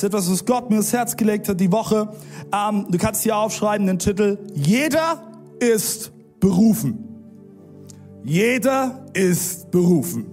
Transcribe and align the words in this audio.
Ist 0.00 0.04
etwas, 0.04 0.30
was 0.30 0.46
Gott 0.46 0.70
mir 0.70 0.76
ins 0.76 0.94
Herz 0.94 1.14
gelegt 1.14 1.46
hat 1.46 1.60
die 1.60 1.70
Woche. 1.70 2.08
Ähm, 2.54 2.86
du 2.88 2.96
kannst 2.96 3.22
hier 3.22 3.36
aufschreiben 3.36 3.86
den 3.86 3.98
Titel 3.98 4.38
Jeder 4.54 5.20
ist 5.58 6.10
berufen. 6.40 7.06
Jeder 8.24 9.04
ist 9.12 9.70
berufen. 9.70 10.24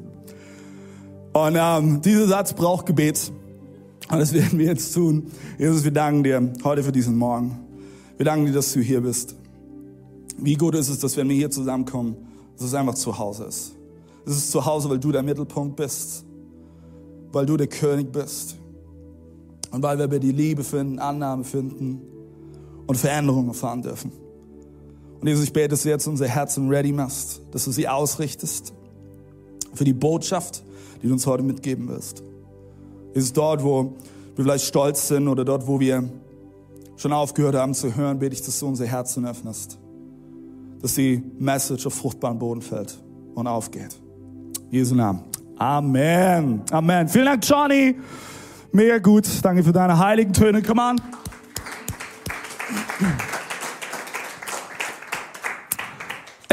Und 1.33 1.57
ähm, 1.57 1.99
dieser 2.01 2.27
Satz 2.27 2.53
braucht 2.53 2.85
Gebet. 2.85 3.29
Und 4.09 4.19
das 4.19 4.31
werden 4.31 4.57
wir 4.57 4.67
jetzt 4.67 4.93
tun. 4.93 5.29
Jesus, 5.59 5.83
wir 5.83 5.91
danken 5.91 6.23
dir 6.23 6.53
heute 6.63 6.81
für 6.81 6.93
diesen 6.93 7.17
Morgen. 7.17 7.59
Wir 8.15 8.25
danken 8.25 8.45
dir, 8.45 8.53
dass 8.53 8.71
du 8.71 8.79
hier 8.79 9.01
bist. 9.01 9.35
Wie 10.37 10.53
gut 10.53 10.75
ist 10.75 10.87
es, 10.87 10.99
dass 10.99 11.17
wenn 11.17 11.27
wir 11.27 11.35
hier 11.35 11.51
zusammenkommen, 11.51 12.15
dass 12.55 12.67
es 12.67 12.73
einfach 12.73 12.95
zu 12.95 13.19
Hause 13.19 13.43
ist. 13.43 13.75
Es 14.25 14.37
ist 14.37 14.49
zu 14.49 14.65
Hause, 14.65 14.89
weil 14.89 14.99
du 14.99 15.11
der 15.11 15.23
Mittelpunkt 15.23 15.75
bist 15.75 16.23
weil 17.31 17.45
du 17.45 17.57
der 17.57 17.67
König 17.67 18.11
bist. 18.11 18.56
Und 19.71 19.83
weil 19.83 19.97
wir 19.99 20.07
bei 20.07 20.19
dir 20.19 20.33
Liebe 20.33 20.63
finden, 20.63 20.99
Annahme 20.99 21.43
finden 21.43 22.01
und 22.85 22.95
Veränderungen 22.95 23.49
erfahren 23.49 23.81
dürfen. 23.81 24.11
Und 25.19 25.27
Jesus, 25.27 25.45
ich 25.45 25.53
bete, 25.53 25.69
dass 25.69 25.83
du 25.83 25.89
jetzt 25.89 26.07
unser 26.07 26.27
Herzen 26.27 26.69
ready 26.69 26.91
machst, 26.91 27.41
dass 27.51 27.65
du 27.65 27.71
sie 27.71 27.87
ausrichtest 27.87 28.73
für 29.73 29.83
die 29.83 29.93
Botschaft, 29.93 30.63
die 31.01 31.07
du 31.07 31.13
uns 31.13 31.25
heute 31.25 31.43
mitgeben 31.43 31.87
wirst. 31.87 32.23
Jesus, 33.13 33.33
dort, 33.33 33.63
wo 33.63 33.95
wir 34.35 34.43
vielleicht 34.43 34.65
stolz 34.65 35.07
sind 35.07 35.27
oder 35.27 35.43
dort, 35.43 35.67
wo 35.67 35.79
wir 35.79 36.07
schon 36.97 37.13
aufgehört 37.13 37.55
haben 37.55 37.73
zu 37.73 37.95
hören, 37.95 38.19
bete 38.19 38.33
ich, 38.33 38.41
dass 38.41 38.59
du 38.59 38.67
unser 38.67 38.85
Herzen 38.85 39.25
öffnest. 39.25 39.79
Dass 40.81 40.93
die 40.95 41.23
Message 41.39 41.85
auf 41.87 41.93
fruchtbaren 41.93 42.37
Boden 42.37 42.61
fällt 42.61 43.01
und 43.33 43.47
aufgeht. 43.47 43.99
In 44.69 44.77
Jesu 44.77 44.95
Namen. 44.95 45.23
Amen. 45.57 46.61
Amen. 46.71 47.07
Vielen 47.07 47.25
Dank, 47.25 47.47
Johnny. 47.47 47.95
Mega 48.77 48.99
gut. 48.99 49.25
Danke 49.41 49.63
für 49.63 49.71
deine 49.71 49.97
heiligen 49.97 50.31
Töne. 50.33 50.61
Come 50.61 50.79
on. 50.79 51.01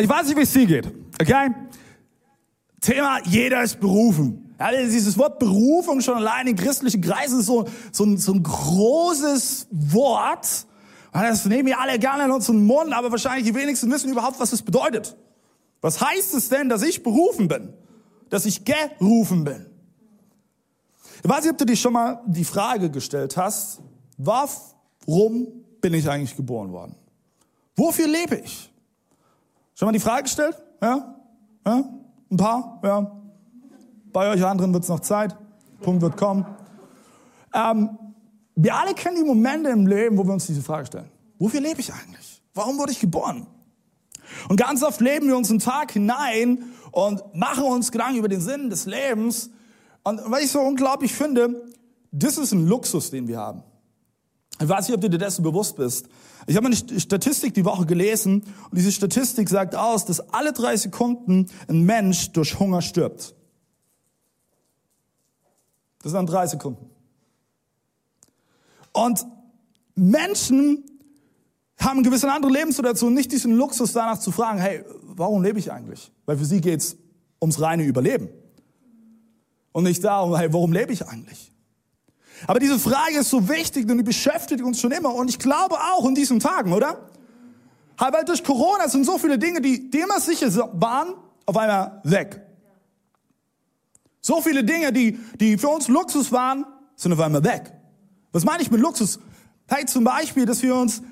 Ich 0.00 0.08
weiß 0.08 0.28
nicht, 0.28 0.38
wie 0.38 0.40
es 0.40 0.52
dir 0.54 0.64
geht. 0.64 0.86
Okay? 1.20 1.50
Thema, 2.80 3.18
jeder 3.26 3.62
ist 3.62 3.78
berufen. 3.78 4.54
Ja, 4.58 4.70
dieses 4.70 5.18
Wort 5.18 5.38
Berufung 5.38 6.00
schon 6.00 6.14
allein 6.14 6.46
in 6.46 6.56
christlichen 6.56 7.02
Kreisen 7.02 7.40
ist 7.40 7.46
so, 7.46 7.66
so, 7.92 8.04
ein, 8.04 8.16
so 8.16 8.32
ein 8.32 8.42
großes 8.42 9.66
Wort. 9.70 10.66
Das 11.12 11.44
nehmen 11.44 11.66
wir 11.66 11.78
alle 11.78 11.98
gerne 11.98 12.24
in 12.24 12.30
unseren 12.30 12.64
Mund, 12.64 12.94
aber 12.94 13.10
wahrscheinlich 13.10 13.44
die 13.44 13.54
wenigsten 13.54 13.90
wissen 13.90 14.10
überhaupt, 14.10 14.40
was 14.40 14.54
es 14.54 14.62
bedeutet. 14.62 15.14
Was 15.82 16.00
heißt 16.00 16.32
es 16.32 16.48
denn, 16.48 16.70
dass 16.70 16.82
ich 16.82 17.02
berufen 17.02 17.48
bin? 17.48 17.74
dass 18.34 18.46
ich 18.46 18.64
gerufen 18.64 19.44
bin. 19.44 19.66
Ich 21.24 21.30
weiß 21.30 21.42
nicht, 21.44 21.52
ob 21.52 21.58
du 21.58 21.64
dich 21.64 21.80
schon 21.80 21.94
mal 21.94 22.20
die 22.26 22.44
Frage 22.44 22.90
gestellt 22.90 23.38
hast, 23.38 23.80
warum 24.18 25.46
bin 25.80 25.94
ich 25.94 26.08
eigentlich 26.10 26.36
geboren 26.36 26.70
worden? 26.70 26.94
Wofür 27.76 28.06
lebe 28.06 28.36
ich? 28.36 28.70
Schon 29.74 29.86
mal 29.86 29.92
die 29.92 30.00
Frage 30.00 30.24
gestellt? 30.24 30.54
Ja? 30.82 31.16
Ja? 31.64 31.84
Ein 32.30 32.36
paar? 32.36 32.78
Ja? 32.84 33.10
Bei 34.12 34.32
euch 34.32 34.44
anderen 34.44 34.74
wird 34.74 34.82
es 34.82 34.90
noch 34.90 35.00
Zeit. 35.00 35.34
Punkt 35.80 36.02
wird 36.02 36.18
kommen. 36.18 36.44
Ähm, 37.54 37.98
wir 38.54 38.74
alle 38.74 38.92
kennen 38.92 39.16
die 39.16 39.24
Momente 39.24 39.70
im 39.70 39.86
Leben, 39.86 40.18
wo 40.18 40.24
wir 40.26 40.34
uns 40.34 40.46
diese 40.46 40.62
Frage 40.62 40.86
stellen. 40.88 41.10
Wofür 41.38 41.62
lebe 41.62 41.80
ich 41.80 41.90
eigentlich? 41.90 42.42
Warum 42.52 42.76
wurde 42.76 42.92
ich 42.92 43.00
geboren? 43.00 43.46
Und 44.50 44.60
ganz 44.60 44.82
oft 44.82 45.00
leben 45.00 45.28
wir 45.28 45.38
uns 45.38 45.48
einen 45.48 45.58
Tag 45.58 45.92
hinein 45.92 46.64
und 46.90 47.34
machen 47.34 47.64
uns 47.64 47.90
Gedanken 47.90 48.18
über 48.18 48.28
den 48.28 48.42
Sinn 48.42 48.68
des 48.68 48.84
Lebens. 48.84 49.48
Und 50.04 50.20
was 50.26 50.42
ich 50.42 50.50
so 50.50 50.60
unglaublich 50.60 51.12
finde, 51.12 51.72
das 52.12 52.38
ist 52.38 52.52
ein 52.52 52.66
Luxus, 52.66 53.10
den 53.10 53.26
wir 53.26 53.38
haben. 53.38 53.62
Ich 54.60 54.68
weiß 54.68 54.86
nicht, 54.86 54.94
ob 54.94 55.00
du 55.00 55.10
dir 55.10 55.18
dessen 55.18 55.42
bewusst 55.42 55.76
bist. 55.76 56.08
Ich 56.46 56.56
habe 56.56 56.66
eine 56.66 56.76
Statistik 56.76 57.54
die 57.54 57.64
Woche 57.64 57.86
gelesen 57.86 58.42
und 58.70 58.78
diese 58.78 58.92
Statistik 58.92 59.48
sagt 59.48 59.74
aus, 59.74 60.04
dass 60.04 60.20
alle 60.32 60.52
drei 60.52 60.76
Sekunden 60.76 61.46
ein 61.66 61.82
Mensch 61.82 62.30
durch 62.32 62.58
Hunger 62.60 62.82
stirbt. 62.82 63.34
Das 66.02 66.12
sind 66.12 66.26
drei 66.26 66.46
Sekunden. 66.46 66.88
Und 68.92 69.26
Menschen 69.96 70.84
haben 71.78 71.98
eine 71.98 72.02
gewisse 72.02 72.30
andere 72.30 72.52
Lebenssituation 72.52 73.12
nicht 73.12 73.32
diesen 73.32 73.52
Luxus 73.56 73.92
danach 73.92 74.20
zu 74.20 74.30
fragen, 74.30 74.58
hey, 74.58 74.84
warum 75.02 75.42
lebe 75.42 75.58
ich 75.58 75.72
eigentlich? 75.72 76.12
Weil 76.26 76.36
für 76.36 76.44
sie 76.44 76.60
geht's 76.60 76.96
ums 77.40 77.60
reine 77.60 77.84
Überleben. 77.84 78.28
Und 79.74 79.82
nicht 79.82 80.04
darum, 80.04 80.36
hey, 80.36 80.52
warum 80.52 80.72
lebe 80.72 80.92
ich 80.92 81.04
eigentlich? 81.04 81.52
Aber 82.46 82.60
diese 82.60 82.78
Frage 82.78 83.18
ist 83.18 83.30
so 83.30 83.48
wichtig 83.48 83.90
und 83.90 83.98
die 83.98 84.04
beschäftigt 84.04 84.62
uns 84.62 84.80
schon 84.80 84.92
immer. 84.92 85.12
Und 85.12 85.28
ich 85.28 85.40
glaube 85.40 85.74
auch 85.74 86.06
in 86.06 86.14
diesen 86.14 86.38
Tagen, 86.38 86.72
oder? 86.72 87.10
Weil 87.98 88.24
durch 88.24 88.44
Corona 88.44 88.88
sind 88.88 89.04
so 89.04 89.18
viele 89.18 89.36
Dinge, 89.36 89.60
die, 89.60 89.90
die 89.90 89.98
immer 89.98 90.20
sicher 90.20 90.48
waren, 90.74 91.14
auf 91.44 91.56
einmal 91.56 92.00
weg. 92.04 92.40
So 94.20 94.40
viele 94.40 94.62
Dinge, 94.62 94.92
die, 94.92 95.18
die 95.40 95.58
für 95.58 95.68
uns 95.68 95.88
Luxus 95.88 96.30
waren, 96.30 96.64
sind 96.94 97.12
auf 97.12 97.18
einmal 97.18 97.42
weg. 97.42 97.72
Was 98.30 98.44
meine 98.44 98.62
ich 98.62 98.70
mit 98.70 98.80
Luxus? 98.80 99.18
Hey, 99.66 99.86
zum 99.86 100.04
Beispiel, 100.04 100.46
dass 100.46 100.62
wir 100.62 100.76
uns 100.76 101.02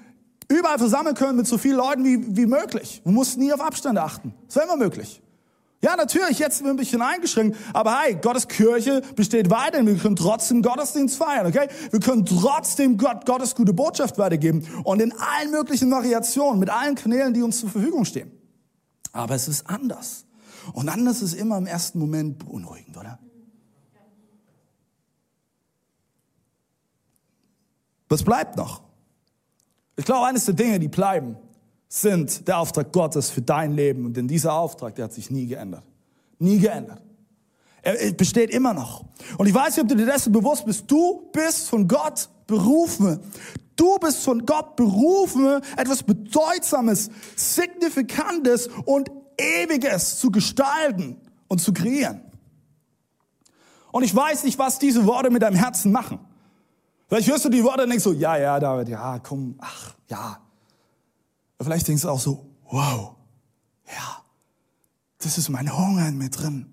überall 0.49 0.78
versammeln 0.78 1.17
können 1.17 1.37
mit 1.37 1.49
so 1.49 1.59
vielen 1.59 1.78
Leuten 1.78 2.05
wie, 2.05 2.37
wie 2.37 2.47
möglich. 2.47 3.01
Wir 3.03 3.12
mussten 3.12 3.41
nie 3.41 3.53
auf 3.53 3.61
Abstand 3.61 3.99
achten. 3.99 4.34
Das 4.47 4.55
war 4.55 4.62
immer 4.62 4.77
möglich. 4.77 5.21
Ja, 5.84 5.97
natürlich, 5.97 6.38
jetzt 6.38 6.59
sind 6.59 6.66
wir 6.66 6.72
ein 6.72 6.76
bisschen 6.76 7.03
eingeschränkt, 7.03 7.59
aber 7.72 8.00
hey, 8.00 8.15
Gottes 8.15 8.47
Kirche 8.47 9.03
besteht 9.16 9.50
weiterhin. 9.50 9.88
Wir 9.88 9.97
können 9.97 10.15
trotzdem 10.15 10.62
Gottesdienst 10.62 11.16
feiern, 11.16 11.44
okay? 11.47 11.69
Wir 11.91 11.98
können 11.98 12.25
trotzdem 12.25 12.97
Gott, 12.97 13.26
Gottes 13.26 13.56
gute 13.56 13.72
Botschaft 13.72 14.16
weitergeben 14.16 14.65
und 14.84 15.03
in 15.03 15.12
allen 15.12 15.50
möglichen 15.50 15.91
Variationen, 15.91 16.60
mit 16.60 16.71
allen 16.71 16.94
Kanälen, 16.94 17.34
die 17.34 17.42
uns 17.42 17.59
zur 17.59 17.69
Verfügung 17.69 18.04
stehen. 18.04 18.31
Aber 19.10 19.34
es 19.34 19.48
ist 19.48 19.69
anders. 19.69 20.25
Und 20.72 20.88
anders 20.88 21.21
ist 21.21 21.34
immer 21.34 21.59
im 21.59 21.66
ersten 21.66 21.98
Moment 21.98 22.38
beunruhigend, 22.38 22.97
oder? 22.97 23.19
Was 28.09 28.22
bleibt 28.22 28.56
noch? 28.56 28.82
Ich 29.97 30.04
glaube, 30.04 30.28
eines 30.28 30.44
der 30.44 30.54
Dinge, 30.54 30.78
die 30.78 30.88
bleiben, 30.88 31.37
sind 31.94 32.48
der 32.48 32.56
Auftrag 32.56 32.91
Gottes 32.91 33.28
für 33.28 33.42
dein 33.42 33.72
Leben. 33.72 34.06
Und 34.06 34.16
denn 34.16 34.26
dieser 34.26 34.54
Auftrag, 34.54 34.94
der 34.94 35.04
hat 35.04 35.12
sich 35.12 35.30
nie 35.30 35.47
geändert. 35.47 35.84
Nie 36.38 36.58
geändert. 36.58 37.03
Er 37.82 38.12
besteht 38.12 38.48
immer 38.48 38.72
noch. 38.72 39.04
Und 39.36 39.47
ich 39.47 39.53
weiß 39.53 39.76
nicht, 39.76 39.82
ob 39.82 39.88
du 39.88 39.97
dir 39.97 40.06
dessen 40.06 40.32
bewusst 40.32 40.64
bist. 40.64 40.91
Du 40.91 41.28
bist 41.32 41.69
von 41.69 41.86
Gott 41.86 42.30
berufen. 42.47 43.20
Du 43.76 43.98
bist 43.98 44.25
von 44.25 44.47
Gott 44.47 44.75
berufen, 44.75 45.60
etwas 45.76 46.03
Bedeutsames, 46.03 47.10
Signifikantes 47.36 48.70
und 48.86 49.10
Ewiges 49.36 50.19
zu 50.19 50.30
gestalten 50.30 51.19
und 51.48 51.60
zu 51.60 51.74
kreieren. 51.74 52.22
Und 53.91 54.03
ich 54.03 54.16
weiß 54.16 54.44
nicht, 54.44 54.59
was 54.59 54.78
diese 54.78 55.04
Worte 55.04 55.28
mit 55.28 55.42
deinem 55.42 55.56
Herzen 55.56 55.92
machen. 55.92 56.20
Vielleicht 57.09 57.28
hörst 57.28 57.44
du 57.44 57.50
die 57.50 57.62
Worte 57.62 57.82
und 57.82 57.91
denkst 57.91 58.04
so, 58.04 58.12
ja, 58.12 58.38
ja, 58.38 58.59
David, 58.59 58.88
ja, 58.88 59.18
komm, 59.18 59.56
ach, 59.59 59.95
ja. 60.09 60.38
Vielleicht 61.62 61.88
denkst 61.88 62.03
du 62.03 62.09
auch 62.09 62.20
so, 62.20 62.47
wow, 62.70 63.14
ja, 63.86 64.24
das 65.18 65.38
ist 65.38 65.48
mein 65.48 65.76
Hunger 65.76 66.09
in 66.09 66.18
mir 66.18 66.30
drin. 66.30 66.66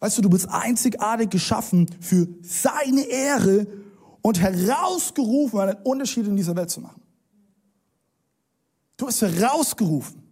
Weißt 0.00 0.18
du, 0.18 0.22
du 0.22 0.30
bist 0.30 0.48
einzigartig 0.48 1.30
geschaffen 1.30 1.90
für 2.00 2.28
seine 2.42 3.02
Ehre 3.02 3.66
und 4.20 4.40
herausgerufen, 4.40 5.60
einen 5.60 5.82
Unterschied 5.82 6.26
in 6.26 6.36
dieser 6.36 6.54
Welt 6.56 6.70
zu 6.70 6.80
machen. 6.80 7.00
Du 8.96 9.06
bist 9.06 9.22
herausgerufen. 9.22 10.22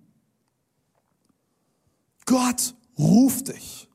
Gott 2.27 2.75
ruft 2.99 3.49
dich. 3.49 3.89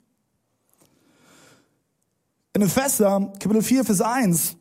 In 2.54 2.62
Epheser, 2.62 3.32
Kapitel 3.40 3.62
4, 3.62 3.86
Vers 3.86 4.02
1, 4.02 4.56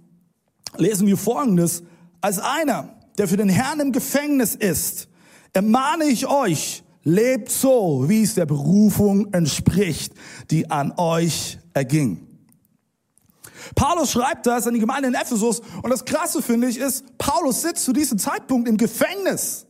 lesen 0.76 1.06
wir 1.06 1.16
Folgendes. 1.16 1.82
Als 2.20 2.38
einer, 2.38 2.97
der 3.18 3.28
für 3.28 3.36
den 3.36 3.48
Herrn 3.48 3.80
im 3.80 3.92
Gefängnis 3.92 4.54
ist, 4.54 5.08
ermahne 5.52 6.04
ich 6.04 6.26
euch, 6.26 6.82
lebt 7.02 7.50
so, 7.50 8.04
wie 8.06 8.22
es 8.22 8.34
der 8.34 8.46
Berufung 8.46 9.32
entspricht, 9.32 10.12
die 10.50 10.70
an 10.70 10.92
euch 10.96 11.58
erging. 11.74 12.26
Paulus 13.74 14.12
schreibt 14.12 14.46
das 14.46 14.66
an 14.66 14.74
die 14.74 14.80
Gemeinde 14.80 15.08
in 15.08 15.14
Ephesus 15.14 15.60
und 15.82 15.90
das 15.90 16.04
Krasse 16.04 16.42
finde 16.42 16.68
ich 16.68 16.78
ist, 16.78 17.18
Paulus 17.18 17.62
sitzt 17.62 17.84
zu 17.84 17.92
diesem 17.92 18.18
Zeitpunkt 18.18 18.68
im 18.68 18.76
Gefängnis. 18.76 19.66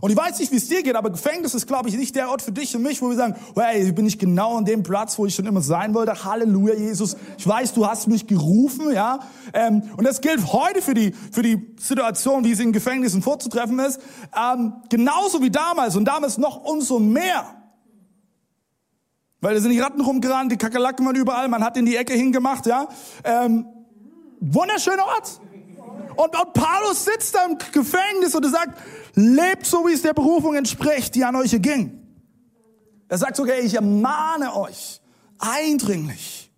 Und 0.00 0.10
ich 0.10 0.16
weiß 0.16 0.38
nicht, 0.38 0.52
wie 0.52 0.56
es 0.56 0.68
dir 0.68 0.82
geht, 0.82 0.94
aber 0.94 1.10
Gefängnis 1.10 1.54
ist, 1.54 1.66
glaube 1.66 1.88
ich, 1.88 1.96
nicht 1.96 2.14
der 2.14 2.28
Ort 2.28 2.42
für 2.42 2.52
dich 2.52 2.76
und 2.76 2.82
mich, 2.82 3.00
wo 3.00 3.08
wir 3.08 3.16
sagen, 3.16 3.34
hey, 3.54 3.92
bin 3.92 4.06
ich 4.06 4.18
genau 4.18 4.58
an 4.58 4.64
dem 4.64 4.82
Platz, 4.82 5.18
wo 5.18 5.26
ich 5.26 5.34
schon 5.34 5.46
immer 5.46 5.62
sein 5.62 5.94
wollte. 5.94 6.24
Halleluja, 6.24 6.74
Jesus. 6.74 7.16
Ich 7.38 7.46
weiß, 7.46 7.72
du 7.72 7.86
hast 7.86 8.06
mich 8.06 8.26
gerufen, 8.26 8.92
ja. 8.92 9.20
Ähm, 9.54 9.82
und 9.96 10.04
das 10.04 10.20
gilt 10.20 10.52
heute 10.52 10.82
für 10.82 10.94
die, 10.94 11.14
für 11.32 11.42
die 11.42 11.74
Situation, 11.78 12.44
wie 12.44 12.52
es 12.52 12.60
in 12.60 12.72
Gefängnissen 12.72 13.22
vorzutreffen 13.22 13.78
ist. 13.78 14.00
Ähm, 14.36 14.74
genauso 14.90 15.40
wie 15.40 15.50
damals 15.50 15.96
und 15.96 16.04
damals 16.04 16.36
noch 16.36 16.64
umso 16.64 16.98
mehr. 16.98 17.46
Weil 19.40 19.54
da 19.54 19.60
sind 19.60 19.70
die 19.70 19.80
Ratten 19.80 20.00
rumgerannt, 20.00 20.52
die 20.52 20.56
Kakerlaken 20.56 21.06
waren 21.06 21.16
überall, 21.16 21.48
man 21.48 21.62
hat 21.62 21.76
in 21.76 21.86
die 21.86 21.96
Ecke 21.96 22.14
hingemacht, 22.14 22.66
ja. 22.66 22.88
Ähm, 23.24 23.66
wunderschöner 24.40 25.06
Ort. 25.06 25.40
Und, 26.16 26.34
und 26.34 26.52
Paulus 26.54 27.04
sitzt 27.04 27.34
da 27.34 27.44
im 27.44 27.58
Gefängnis 27.72 28.34
und 28.34 28.44
er 28.44 28.50
sagt, 28.50 28.78
lebt 29.16 29.66
so, 29.66 29.86
wie 29.86 29.92
es 29.92 30.02
der 30.02 30.14
Berufung 30.14 30.54
entspricht, 30.54 31.14
die 31.14 31.24
an 31.24 31.34
euch 31.34 31.50
ging. 31.60 32.06
Er 33.08 33.18
sagt 33.18 33.36
sogar, 33.36 33.58
ich 33.58 33.74
ermahne 33.74 34.54
euch 34.54 35.00
eindringlich. 35.38 36.52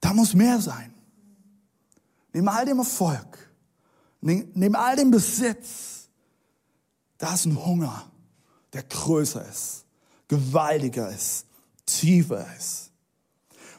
Da 0.00 0.12
muss 0.12 0.34
mehr 0.34 0.60
sein. 0.60 0.92
Neben 2.32 2.48
all 2.48 2.64
dem 2.64 2.78
Erfolg, 2.78 3.50
neben 4.20 4.74
all 4.74 4.96
dem 4.96 5.10
Besitz, 5.10 6.08
da 7.18 7.34
ist 7.34 7.44
ein 7.44 7.64
Hunger, 7.64 8.10
der 8.72 8.82
größer 8.84 9.46
ist, 9.46 9.84
gewaltiger 10.28 11.10
ist, 11.10 11.46
tiefer 11.84 12.46
ist. 12.56 12.90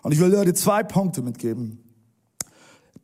Und 0.04 0.12
ich 0.12 0.20
will 0.20 0.30
dir 0.30 0.54
zwei 0.54 0.84
Punkte 0.84 1.22
mitgeben, 1.22 1.80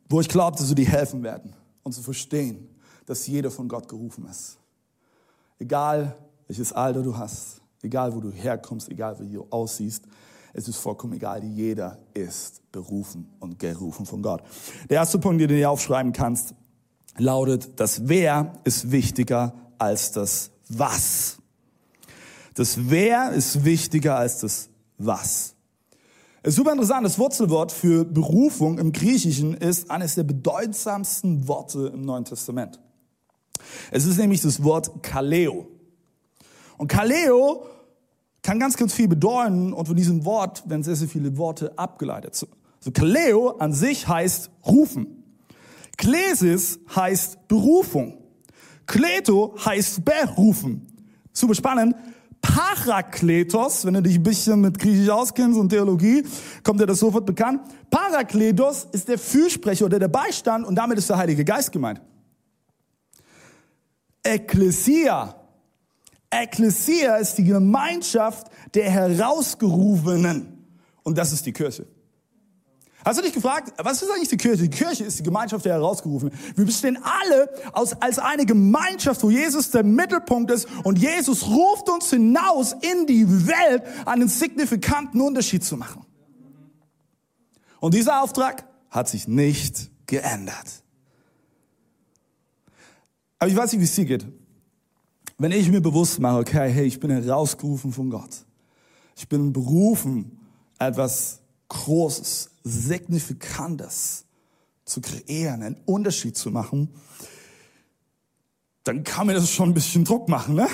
wo 0.08 0.20
ich 0.20 0.28
glaube, 0.28 0.56
dass 0.56 0.68
sie 0.68 0.74
dir 0.74 0.86
helfen 0.86 1.22
werden 1.22 1.54
und 1.82 1.92
zu 1.92 2.02
verstehen, 2.02 2.69
dass 3.10 3.26
jeder 3.26 3.50
von 3.50 3.66
Gott 3.66 3.88
gerufen 3.88 4.24
ist. 4.30 4.56
Egal, 5.58 6.14
welches 6.46 6.72
Alter 6.72 7.02
du 7.02 7.16
hast, 7.18 7.60
egal, 7.82 8.14
wo 8.14 8.20
du 8.20 8.30
herkommst, 8.30 8.88
egal, 8.88 9.18
wie 9.18 9.32
du 9.32 9.48
aussiehst, 9.50 10.04
es 10.52 10.68
ist 10.68 10.76
vollkommen 10.76 11.14
egal. 11.14 11.42
Jeder 11.42 11.98
ist 12.14 12.62
berufen 12.70 13.28
und 13.40 13.58
gerufen 13.58 14.06
von 14.06 14.22
Gott. 14.22 14.44
Der 14.88 14.98
erste 14.98 15.18
Punkt, 15.18 15.40
den 15.40 15.48
du 15.48 15.56
dir 15.56 15.70
aufschreiben 15.70 16.12
kannst, 16.12 16.54
lautet, 17.16 17.80
das 17.80 18.08
Wer 18.08 18.52
ist 18.62 18.92
wichtiger 18.92 19.54
als 19.76 20.12
das 20.12 20.52
Was. 20.68 21.38
Das 22.54 22.90
Wer 22.90 23.32
ist 23.32 23.64
wichtiger 23.64 24.18
als 24.18 24.38
das 24.38 24.68
Was. 24.98 25.56
Es 26.44 26.50
ist 26.50 26.56
super 26.56 26.72
interessant, 26.72 27.04
das 27.04 27.18
Wurzelwort 27.18 27.72
für 27.72 28.04
Berufung 28.04 28.78
im 28.78 28.92
Griechischen 28.92 29.54
ist 29.54 29.90
eines 29.90 30.14
der 30.14 30.22
bedeutsamsten 30.22 31.48
Worte 31.48 31.90
im 31.92 32.02
Neuen 32.02 32.24
Testament. 32.24 32.78
Es 33.90 34.04
ist 34.04 34.18
nämlich 34.18 34.40
das 34.40 34.62
Wort 34.62 35.02
Kaleo. 35.02 35.68
Und 36.78 36.88
Kaleo 36.88 37.66
kann 38.42 38.58
ganz, 38.58 38.76
ganz 38.76 38.94
viel 38.94 39.08
bedeuten 39.08 39.72
und 39.72 39.86
von 39.86 39.96
diesem 39.96 40.24
Wort 40.24 40.68
werden 40.68 40.82
sehr, 40.82 40.96
sehr 40.96 41.08
viele 41.08 41.36
Worte 41.36 41.78
abgeleitet. 41.78 42.46
Also 42.78 42.90
Kaleo 42.92 43.50
an 43.58 43.72
sich 43.72 44.08
heißt 44.08 44.50
rufen. 44.66 45.20
Klesis 45.98 46.78
heißt 46.94 47.46
Berufung. 47.48 48.16
Kleto 48.86 49.54
heißt 49.64 50.04
berufen. 50.04 50.86
Super 51.32 51.54
spannend. 51.54 51.94
Parakletos, 52.40 53.84
wenn 53.84 53.94
du 53.94 54.02
dich 54.02 54.16
ein 54.16 54.22
bisschen 54.22 54.62
mit 54.62 54.78
Griechisch 54.78 55.10
auskennst 55.10 55.58
und 55.58 55.68
Theologie, 55.68 56.24
kommt 56.64 56.80
dir 56.80 56.86
das 56.86 56.98
sofort 56.98 57.26
bekannt. 57.26 57.60
Parakletos 57.90 58.88
ist 58.92 59.08
der 59.08 59.18
Fürsprecher 59.18 59.84
oder 59.84 59.98
der 59.98 60.08
Beistand 60.08 60.66
und 60.66 60.74
damit 60.74 60.96
ist 60.98 61.10
der 61.10 61.18
Heilige 61.18 61.44
Geist 61.44 61.70
gemeint. 61.70 62.00
Ekklesia. 64.22 65.34
Ekklesia 66.30 67.16
ist 67.16 67.36
die 67.38 67.44
Gemeinschaft 67.44 68.48
der 68.74 68.90
Herausgerufenen. 68.90 70.66
Und 71.02 71.18
das 71.18 71.32
ist 71.32 71.44
die 71.46 71.52
Kirche. 71.52 71.86
Hast 73.04 73.18
du 73.18 73.22
dich 73.22 73.32
gefragt, 73.32 73.72
was 73.78 74.02
ist 74.02 74.10
eigentlich 74.10 74.28
die 74.28 74.36
Kirche? 74.36 74.68
Die 74.68 74.70
Kirche 74.70 75.04
ist 75.04 75.18
die 75.18 75.22
Gemeinschaft 75.22 75.64
der 75.64 75.72
Herausgerufenen. 75.74 76.34
Wir 76.54 76.66
bestehen 76.66 76.98
alle 77.02 77.48
aus, 77.72 77.94
als 78.00 78.18
eine 78.18 78.44
Gemeinschaft, 78.44 79.22
wo 79.22 79.30
Jesus 79.30 79.70
der 79.70 79.84
Mittelpunkt 79.84 80.50
ist 80.50 80.68
und 80.84 80.98
Jesus 80.98 81.48
ruft 81.48 81.88
uns 81.88 82.10
hinaus 82.10 82.72
in 82.72 83.06
die 83.06 83.26
Welt, 83.46 83.84
einen 84.04 84.28
signifikanten 84.28 85.20
Unterschied 85.20 85.64
zu 85.64 85.78
machen. 85.78 86.04
Und 87.80 87.94
dieser 87.94 88.22
Auftrag 88.22 88.66
hat 88.90 89.08
sich 89.08 89.26
nicht 89.26 89.90
geändert. 90.06 90.82
Aber 93.40 93.50
ich 93.50 93.56
weiß 93.56 93.72
nicht, 93.72 93.80
wie 93.80 93.84
es 93.84 93.94
dir 93.94 94.04
geht. 94.04 94.26
Wenn 95.38 95.50
ich 95.52 95.70
mir 95.70 95.80
bewusst 95.80 96.20
mache, 96.20 96.38
okay, 96.38 96.70
hey, 96.70 96.84
ich 96.84 97.00
bin 97.00 97.10
herausgerufen 97.10 97.90
von 97.92 98.10
Gott. 98.10 98.44
Ich 99.16 99.26
bin 99.26 99.52
berufen, 99.52 100.38
etwas 100.78 101.40
Großes, 101.68 102.50
Signifikantes 102.62 104.26
zu 104.84 105.00
kreieren, 105.00 105.62
einen 105.62 105.76
Unterschied 105.86 106.36
zu 106.36 106.50
machen, 106.50 106.90
dann 108.84 109.04
kann 109.04 109.26
mir 109.26 109.34
das 109.34 109.50
schon 109.50 109.70
ein 109.70 109.74
bisschen 109.74 110.04
Druck 110.04 110.28
machen, 110.28 110.56
ne? 110.56 110.68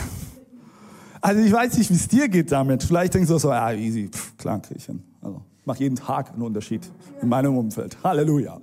Also 1.21 1.43
ich 1.43 1.53
weiß 1.53 1.79
nicht, 1.79 1.91
wie 1.91 1.95
es 1.95 2.09
dir 2.09 2.29
geht 2.29 2.51
damit. 2.51 2.83
Vielleicht 2.83 3.15
denkst 3.15 3.29
du 3.29 3.39
so, 3.39 3.51
ja, 3.51 3.73
easy, 3.73 4.09
Pff, 4.09 4.37
klar, 4.37 4.61
krieg 4.61 4.79
ich 4.79 4.87
hin. 4.87 5.03
Also, 5.21 5.43
mach 5.65 5.77
jeden 5.77 5.97
Tag 5.97 6.33
einen 6.33 6.43
Unterschied 6.43 6.89
in 7.21 7.29
meinem 7.29 7.57
Umfeld. 7.57 7.97
Halleluja. 8.03 8.61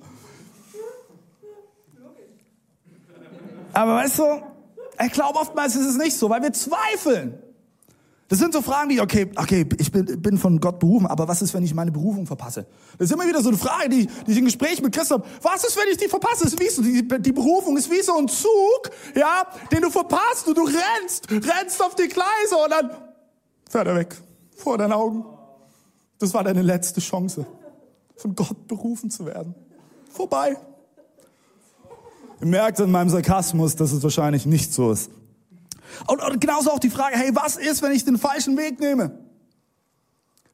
Aber 3.74 3.96
weißt 3.96 4.20
du, 4.20 4.24
ich 5.04 5.12
glaube 5.12 5.40
oftmals 5.40 5.76
ist 5.76 5.88
es 5.88 5.98
nicht 5.98 6.16
so, 6.16 6.30
weil 6.30 6.42
wir 6.42 6.54
zweifeln. 6.54 7.40
Das 8.30 8.40
sind 8.40 8.54
so 8.54 8.62
Fragen 8.62 8.90
wie, 8.90 9.02
okay, 9.02 9.30
okay, 9.36 9.68
ich 9.78 9.92
bin, 9.92 10.22
bin 10.22 10.38
von 10.38 10.60
Gott 10.60 10.80
berufen, 10.80 11.06
aber 11.06 11.28
was 11.28 11.42
ist, 11.42 11.54
wenn 11.54 11.64
ich 11.64 11.74
meine 11.74 11.92
Berufung 11.92 12.26
verpasse? 12.26 12.66
Das 12.98 13.10
ist 13.10 13.14
immer 13.14 13.28
wieder 13.28 13.42
so 13.44 13.50
eine 13.50 13.58
Frage, 13.58 13.90
die, 13.90 14.08
die 14.08 14.32
ich 14.32 14.38
im 14.38 14.46
Gespräch 14.46 14.82
mit 14.82 14.92
Christen 14.96 15.16
habe. 15.16 15.26
Was 15.42 15.64
ist, 15.64 15.78
wenn 15.78 15.92
ich 15.92 15.98
die 15.98 16.08
verpasse? 16.08 16.46
ist 16.46 16.60
wie 16.60 16.70
so, 16.70 16.82
die, 16.82 17.08
die 17.08 17.32
Berufung 17.32 17.78
ist 17.78 17.92
wie 17.92 18.02
so 18.02 18.18
ein 18.18 18.28
Zug, 18.28 18.90
ja, 19.14 19.44
den 19.72 19.82
du 19.82 19.90
verpasst 19.90 20.48
und 20.48 20.58
du 20.58 20.64
rennst, 20.64 21.30
rennst 21.30 21.80
auf 21.84 21.96
die 21.96 22.08
Gleise 22.08 22.56
und 22.64 22.72
dann 22.72 22.92
fährt 23.70 23.88
er 23.88 23.96
weg, 23.96 24.16
vor 24.56 24.78
deinen 24.78 24.94
Augen. 24.94 25.26
Das 26.18 26.34
war 26.34 26.44
deine 26.44 26.62
letzte 26.62 27.02
Chance, 27.02 27.46
von 28.16 28.34
Gott 28.34 28.68
berufen 28.68 29.12
zu 29.12 29.26
werden. 29.26 29.54
Vorbei. 30.12 30.58
Ihr 32.44 32.50
merkt 32.50 32.78
in 32.82 32.92
meinem 32.92 33.08
Sarkasmus, 33.08 33.78
dass 33.78 33.94
es 33.94 34.04
wahrscheinlich 34.04 34.46
nicht 34.46 34.74
so 34.74 34.92
ist. 34.92 35.10
Und, 36.08 36.22
und 36.22 36.42
genauso 36.42 36.72
auch 36.72 36.80
die 36.80 36.90
Frage, 36.90 37.16
hey, 37.16 37.34
was 37.34 37.56
ist, 37.56 37.82
wenn 37.82 37.94
ich 37.94 38.04
den 38.04 38.18
falschen 38.18 38.58
Weg 38.58 38.82
nehme? 38.82 39.18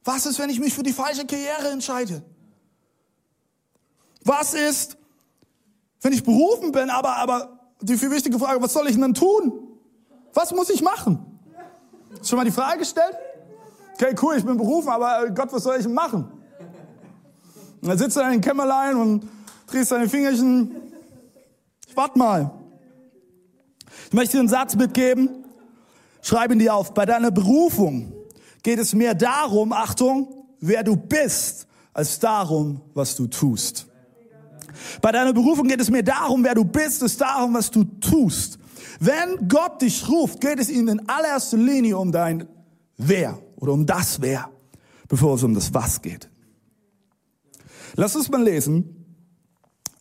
Was 0.03 0.27
ist, 0.27 0.37
wenn 0.37 0.51
ich 0.51 0.59
mich 0.59 0.75
für 0.75 0.83
die 0.83 0.93
falsche 0.93 1.25
Karriere 1.25 1.71
entscheide? 1.71 2.21
Was 4.23 4.53
ist, 4.53 4.97
wenn 6.01 6.13
ich 6.13 6.23
berufen 6.23 6.71
bin, 6.71 6.91
aber, 6.91 7.15
aber 7.15 7.59
die 7.81 7.97
viel 7.97 8.11
wichtige 8.11 8.37
Frage, 8.37 8.61
was 8.61 8.71
soll 8.71 8.87
ich 8.87 8.95
denn 8.95 9.15
tun? 9.15 9.51
Was 10.35 10.53
muss 10.53 10.69
ich 10.69 10.83
machen? 10.83 11.39
Schon 12.23 12.37
mal 12.37 12.45
die 12.45 12.51
Frage 12.51 12.77
gestellt? 12.77 13.15
Okay, 13.95 14.13
cool, 14.21 14.35
ich 14.37 14.45
bin 14.45 14.57
berufen, 14.57 14.89
aber 14.89 15.25
äh, 15.25 15.31
Gott, 15.31 15.51
was 15.51 15.63
soll 15.63 15.77
ich 15.77 15.85
denn 15.85 15.95
machen? 15.95 16.31
Und 17.81 17.89
dann 17.89 17.97
sitzt 17.97 18.15
du 18.15 18.19
in 18.19 18.27
deinem 18.27 18.41
Kämmerlein 18.41 18.95
und 18.95 19.27
drehst 19.65 19.91
deine 19.91 20.07
Fingerchen 20.07 20.88
Wart 21.95 22.15
mal. 22.15 22.51
Ich 24.07 24.13
möchte 24.13 24.33
dir 24.33 24.39
einen 24.39 24.49
Satz 24.49 24.75
mitgeben. 24.75 25.45
Schreib 26.21 26.51
ihn 26.51 26.59
dir 26.59 26.73
auf. 26.73 26.93
Bei 26.93 27.05
deiner 27.05 27.31
Berufung 27.31 28.13
geht 28.63 28.79
es 28.79 28.93
mehr 28.93 29.15
darum, 29.15 29.71
Achtung, 29.71 30.45
wer 30.59 30.83
du 30.83 30.95
bist, 30.95 31.67
als 31.93 32.19
darum, 32.19 32.81
was 32.93 33.15
du 33.15 33.27
tust. 33.27 33.87
Bei 35.01 35.11
deiner 35.11 35.33
Berufung 35.33 35.67
geht 35.67 35.81
es 35.81 35.89
mehr 35.89 36.03
darum, 36.03 36.43
wer 36.43 36.55
du 36.55 36.63
bist, 36.63 37.01
als 37.01 37.17
darum, 37.17 37.53
was 37.53 37.71
du 37.71 37.83
tust. 37.83 38.59
Wenn 38.99 39.47
Gott 39.47 39.81
dich 39.81 40.07
ruft, 40.09 40.41
geht 40.41 40.59
es 40.59 40.69
ihm 40.69 40.87
in 40.87 41.07
allererster 41.07 41.57
Linie 41.57 41.97
um 41.97 42.11
dein 42.11 42.47
Wer 42.97 43.39
oder 43.55 43.73
um 43.73 43.85
das 43.85 44.21
Wer, 44.21 44.49
bevor 45.07 45.35
es 45.35 45.43
um 45.43 45.53
das 45.53 45.73
Was 45.73 46.01
geht. 46.01 46.29
Lass 47.95 48.15
uns 48.15 48.29
mal 48.29 48.43
lesen. 48.43 48.95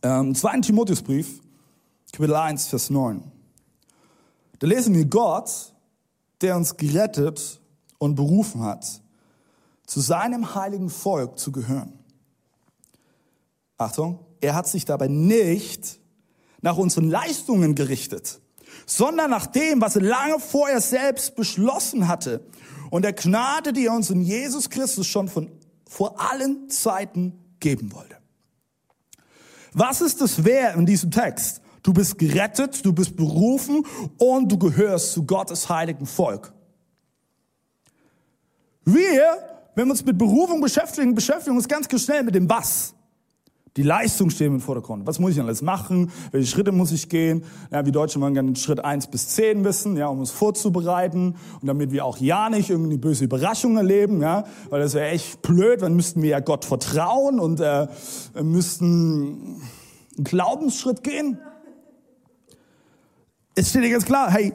Ähm, 0.02 0.34
zweiten 0.34 0.62
Timotheusbrief, 0.62 1.40
Kapitel 2.12 2.34
1, 2.34 2.66
Vers 2.68 2.90
9. 2.90 3.22
Da 4.58 4.66
lesen 4.66 4.94
wir 4.94 5.04
Gott, 5.04 5.72
der 6.40 6.56
uns 6.56 6.76
gerettet 6.76 7.60
und 7.98 8.14
berufen 8.14 8.62
hat, 8.62 9.00
zu 9.86 10.00
seinem 10.00 10.54
heiligen 10.54 10.90
Volk 10.90 11.38
zu 11.38 11.52
gehören. 11.52 11.98
Achtung, 13.76 14.20
er 14.40 14.54
hat 14.54 14.68
sich 14.68 14.84
dabei 14.84 15.08
nicht 15.08 16.00
nach 16.60 16.76
unseren 16.76 17.08
Leistungen 17.08 17.74
gerichtet, 17.74 18.40
sondern 18.86 19.30
nach 19.30 19.46
dem, 19.46 19.80
was 19.80 19.96
er 19.96 20.02
lange 20.02 20.40
vorher 20.40 20.80
selbst 20.80 21.36
beschlossen 21.36 22.08
hatte 22.08 22.44
und 22.90 23.02
der 23.02 23.12
Gnade, 23.12 23.72
die 23.72 23.86
er 23.86 23.92
uns 23.92 24.10
in 24.10 24.22
Jesus 24.22 24.70
Christus 24.70 25.06
schon 25.06 25.28
von 25.28 25.50
vor 25.88 26.20
allen 26.20 26.68
Zeiten 26.68 27.38
geben 27.60 27.92
wollte. 27.92 28.16
Was 29.72 30.00
ist 30.00 30.20
das 30.20 30.44
Wer 30.44 30.74
in 30.74 30.86
diesem 30.86 31.10
Text? 31.10 31.62
Du 31.82 31.92
bist 31.92 32.18
gerettet, 32.18 32.84
du 32.84 32.92
bist 32.92 33.16
berufen 33.16 33.84
und 34.18 34.50
du 34.50 34.58
gehörst 34.58 35.12
zu 35.12 35.24
Gottes 35.24 35.68
heiligen 35.68 36.06
Volk. 36.06 36.52
Wir, 38.84 39.36
wenn 39.74 39.86
wir 39.86 39.92
uns 39.92 40.04
mit 40.04 40.16
Berufung 40.16 40.60
beschäftigen, 40.60 41.14
beschäftigen 41.14 41.56
uns 41.56 41.68
ganz 41.68 41.88
schnell 42.02 42.22
mit 42.22 42.34
dem 42.34 42.48
Was. 42.48 42.94
Die 43.76 43.84
Leistung 43.84 44.28
steht 44.30 44.48
im 44.48 44.60
Vordergrund. 44.60 45.06
Was 45.06 45.20
muss 45.20 45.32
ich 45.32 45.40
alles 45.40 45.62
machen? 45.62 46.10
Welche 46.32 46.48
Schritte 46.48 46.72
muss 46.72 46.90
ich 46.90 47.08
gehen? 47.08 47.44
Ja, 47.70 47.84
wir 47.84 47.92
Deutschen 47.92 48.20
wollen 48.20 48.34
gerne 48.34 48.56
Schritt 48.56 48.84
eins 48.84 49.06
bis 49.06 49.28
zehn 49.28 49.62
wissen, 49.62 49.96
ja, 49.96 50.08
um 50.08 50.18
uns 50.18 50.32
vorzubereiten 50.32 51.36
und 51.60 51.68
damit 51.68 51.92
wir 51.92 52.04
auch 52.04 52.18
ja 52.18 52.50
nicht 52.50 52.70
irgendwie 52.70 52.96
böse 52.96 53.24
Überraschungen 53.24 53.76
erleben, 53.76 54.20
ja, 54.20 54.46
weil 54.70 54.80
das 54.80 54.94
wäre 54.94 55.10
echt 55.10 55.42
blöd, 55.42 55.82
dann 55.82 55.94
müssten 55.94 56.22
wir 56.22 56.30
ja 56.30 56.40
Gott 56.40 56.64
vertrauen 56.64 57.38
und 57.38 57.60
äh, 57.60 57.86
müssten 58.42 59.60
einen 60.16 60.24
Glaubensschritt 60.24 61.04
gehen. 61.04 61.38
Es 63.58 63.70
steht 63.70 63.82
dir 63.82 63.90
ganz 63.90 64.04
klar, 64.04 64.30
hey, 64.30 64.52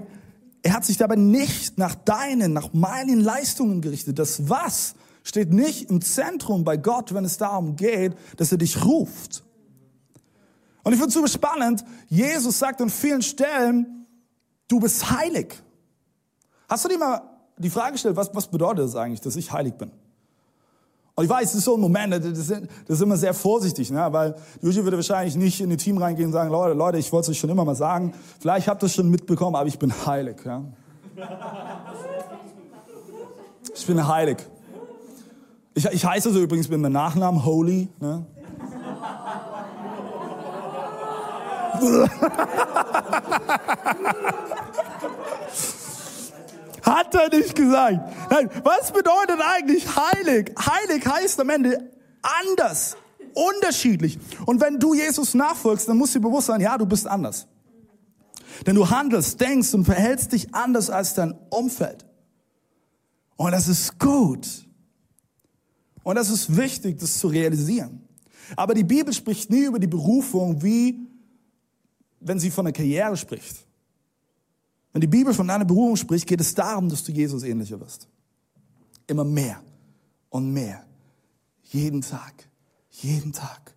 er 0.61 0.73
hat 0.73 0.85
sich 0.85 0.95
dabei 0.95 1.17
nicht 1.17 1.77
nach 1.77 1.93
deinen, 1.93 2.53
nach 2.53 2.71
meinen 2.71 3.19
Leistungen 3.19 3.81
gerichtet. 3.81 4.17
Das 4.17 4.47
Was 4.47 4.95
steht 5.25 5.51
nicht 5.51 5.89
im 5.89 5.99
Zentrum 6.01 6.63
bei 6.63 6.77
Gott, 6.77 7.13
wenn 7.13 7.25
es 7.25 7.37
darum 7.37 7.75
geht, 7.75 8.15
dass 8.37 8.53
er 8.53 8.59
dich 8.59 8.85
ruft. 8.85 9.43
Und 10.83 10.93
ich 10.93 10.99
finde 10.99 11.09
es 11.09 11.13
super 11.15 11.27
spannend, 11.27 11.83
Jesus 12.07 12.57
sagt 12.59 12.81
an 12.81 12.89
vielen 12.89 13.21
Stellen, 13.21 14.05
du 14.69 14.79
bist 14.79 15.11
heilig. 15.11 15.53
Hast 16.69 16.85
du 16.85 16.89
dir 16.89 16.97
mal 16.97 17.23
die 17.57 17.69
Frage 17.69 17.93
gestellt, 17.93 18.15
was, 18.15 18.33
was 18.33 18.49
bedeutet 18.49 18.85
das 18.85 18.95
eigentlich, 18.95 19.19
dass 19.19 19.35
ich 19.35 19.51
heilig 19.51 19.73
bin? 19.73 19.91
Und 21.15 21.25
ich 21.25 21.29
weiß, 21.29 21.49
es 21.49 21.55
ist 21.55 21.65
so 21.65 21.75
ein 21.75 21.81
Moment, 21.81 22.11
das 22.11 22.25
ist, 22.25 22.49
das 22.49 22.97
ist 22.97 23.01
immer 23.01 23.17
sehr 23.17 23.35
vorsichtig, 23.35 23.91
ne? 23.91 24.07
weil 24.09 24.33
Joshi 24.61 24.83
würde 24.83 24.97
wahrscheinlich 24.97 25.35
nicht 25.35 25.61
in 25.61 25.69
die 25.69 25.77
Team 25.77 25.99
reingehen 25.99 26.27
und 26.27 26.33
sagen, 26.33 26.49
Leute, 26.49 26.73
Leute, 26.73 26.97
ich 26.97 27.11
wollte 27.11 27.25
es 27.25 27.35
euch 27.35 27.39
schon 27.39 27.51
immer 27.51 27.63
mal 27.63 27.75
sagen, 27.75 28.15
vielleicht 28.39 28.67
habt 28.67 28.81
ihr 28.81 28.87
es 28.87 28.95
schon 28.95 29.09
mitbekommen, 29.09 29.55
aber 29.55 29.67
ich 29.67 29.77
bin 29.77 29.93
heilig. 30.07 30.37
Ja? 30.43 30.63
Ich 33.75 33.85
bin 33.85 34.07
heilig. 34.07 34.37
Ich, 35.75 35.85
ich 35.85 36.03
heiße 36.03 36.33
so 36.33 36.39
übrigens 36.39 36.67
mit 36.67 36.79
meinem 36.79 36.93
Nachnamen 36.93 37.45
Holy. 37.45 37.89
Ne? 37.99 38.25
Hat 46.83 47.15
er 47.15 47.29
nicht 47.29 47.55
gesagt. 47.55 47.99
Nein, 48.29 48.49
was 48.63 48.91
bedeutet 48.91 49.39
eigentlich 49.41 49.85
heilig? 49.95 50.53
Heilig 50.59 51.05
heißt 51.05 51.39
am 51.39 51.49
Ende 51.49 51.91
anders, 52.21 52.97
unterschiedlich. 53.33 54.19
Und 54.45 54.61
wenn 54.61 54.79
du 54.79 54.93
Jesus 54.93 55.33
nachfolgst, 55.33 55.87
dann 55.87 55.97
musst 55.97 56.13
du 56.13 56.19
dir 56.19 56.27
bewusst 56.27 56.47
sein, 56.47 56.61
ja, 56.61 56.77
du 56.77 56.85
bist 56.85 57.07
anders. 57.07 57.47
Denn 58.65 58.75
du 58.75 58.89
handelst, 58.89 59.39
denkst 59.39 59.73
und 59.73 59.85
verhältst 59.85 60.33
dich 60.33 60.53
anders 60.53 60.89
als 60.89 61.13
dein 61.13 61.33
Umfeld. 61.49 62.05
Und 63.37 63.51
das 63.51 63.67
ist 63.67 63.97
gut. 63.97 64.47
Und 66.03 66.15
das 66.15 66.29
ist 66.29 66.55
wichtig, 66.55 66.99
das 66.99 67.17
zu 67.17 67.27
realisieren. 67.27 68.07
Aber 68.55 68.73
die 68.73 68.83
Bibel 68.83 69.13
spricht 69.13 69.49
nie 69.49 69.65
über 69.65 69.79
die 69.79 69.87
Berufung, 69.87 70.61
wie 70.61 70.99
wenn 72.19 72.39
sie 72.39 72.51
von 72.51 72.65
der 72.65 72.73
Karriere 72.73 73.17
spricht. 73.17 73.65
Wenn 74.93 75.01
die 75.01 75.07
Bibel 75.07 75.33
von 75.33 75.47
deiner 75.47 75.65
Berufung 75.65 75.95
spricht, 75.95 76.27
geht 76.27 76.39
es 76.39 76.53
darum, 76.53 76.87
dass 76.87 77.03
du 77.03 77.11
Jesus 77.11 77.43
ähnlicher 77.43 77.79
wirst. 77.79 78.07
Immer 79.07 79.23
mehr 79.23 79.61
und 80.29 80.53
mehr. 80.53 80.85
Jeden 81.63 82.01
Tag. 82.01 82.47
Jeden 82.91 83.33
Tag. 83.33 83.75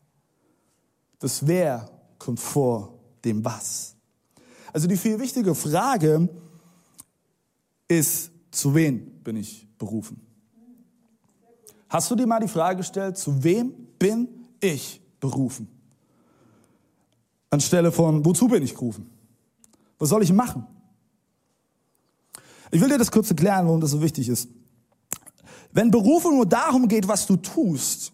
Das 1.19 1.47
Wer 1.47 1.91
kommt 2.19 2.39
vor 2.39 2.99
dem 3.25 3.43
Was. 3.45 3.97
Also 4.73 4.87
die 4.87 4.97
viel 4.99 5.19
wichtige 5.19 5.55
Frage 5.55 6.29
ist, 7.89 8.31
zu 8.51 8.75
wen 8.75 9.23
bin 9.23 9.37
ich 9.37 9.67
berufen? 9.79 10.21
Hast 11.89 12.11
du 12.11 12.15
dir 12.15 12.27
mal 12.27 12.41
die 12.41 12.49
Frage 12.49 12.79
gestellt, 12.79 13.17
zu 13.17 13.43
wem 13.43 13.73
bin 13.99 14.29
ich 14.61 15.01
berufen? 15.19 15.69
Anstelle 17.49 17.91
von, 17.91 18.23
wozu 18.25 18.49
bin 18.49 18.63
ich 18.63 18.75
berufen? 18.75 19.11
Was 19.99 20.11
soll 20.11 20.23
ich 20.23 20.33
machen? 20.33 20.67
Ich 22.71 22.81
will 22.81 22.89
dir 22.89 22.99
das 22.99 23.11
kurz 23.11 23.31
erklären, 23.31 23.67
warum 23.67 23.81
das 23.81 23.91
so 23.91 24.03
wichtig 24.03 24.29
ist. 24.29 24.49
Wenn 25.73 25.91
Berufung 25.91 26.37
nur 26.37 26.47
darum 26.47 26.89
geht, 26.89 27.07
was 27.07 27.27
du 27.27 27.37
tust, 27.37 28.13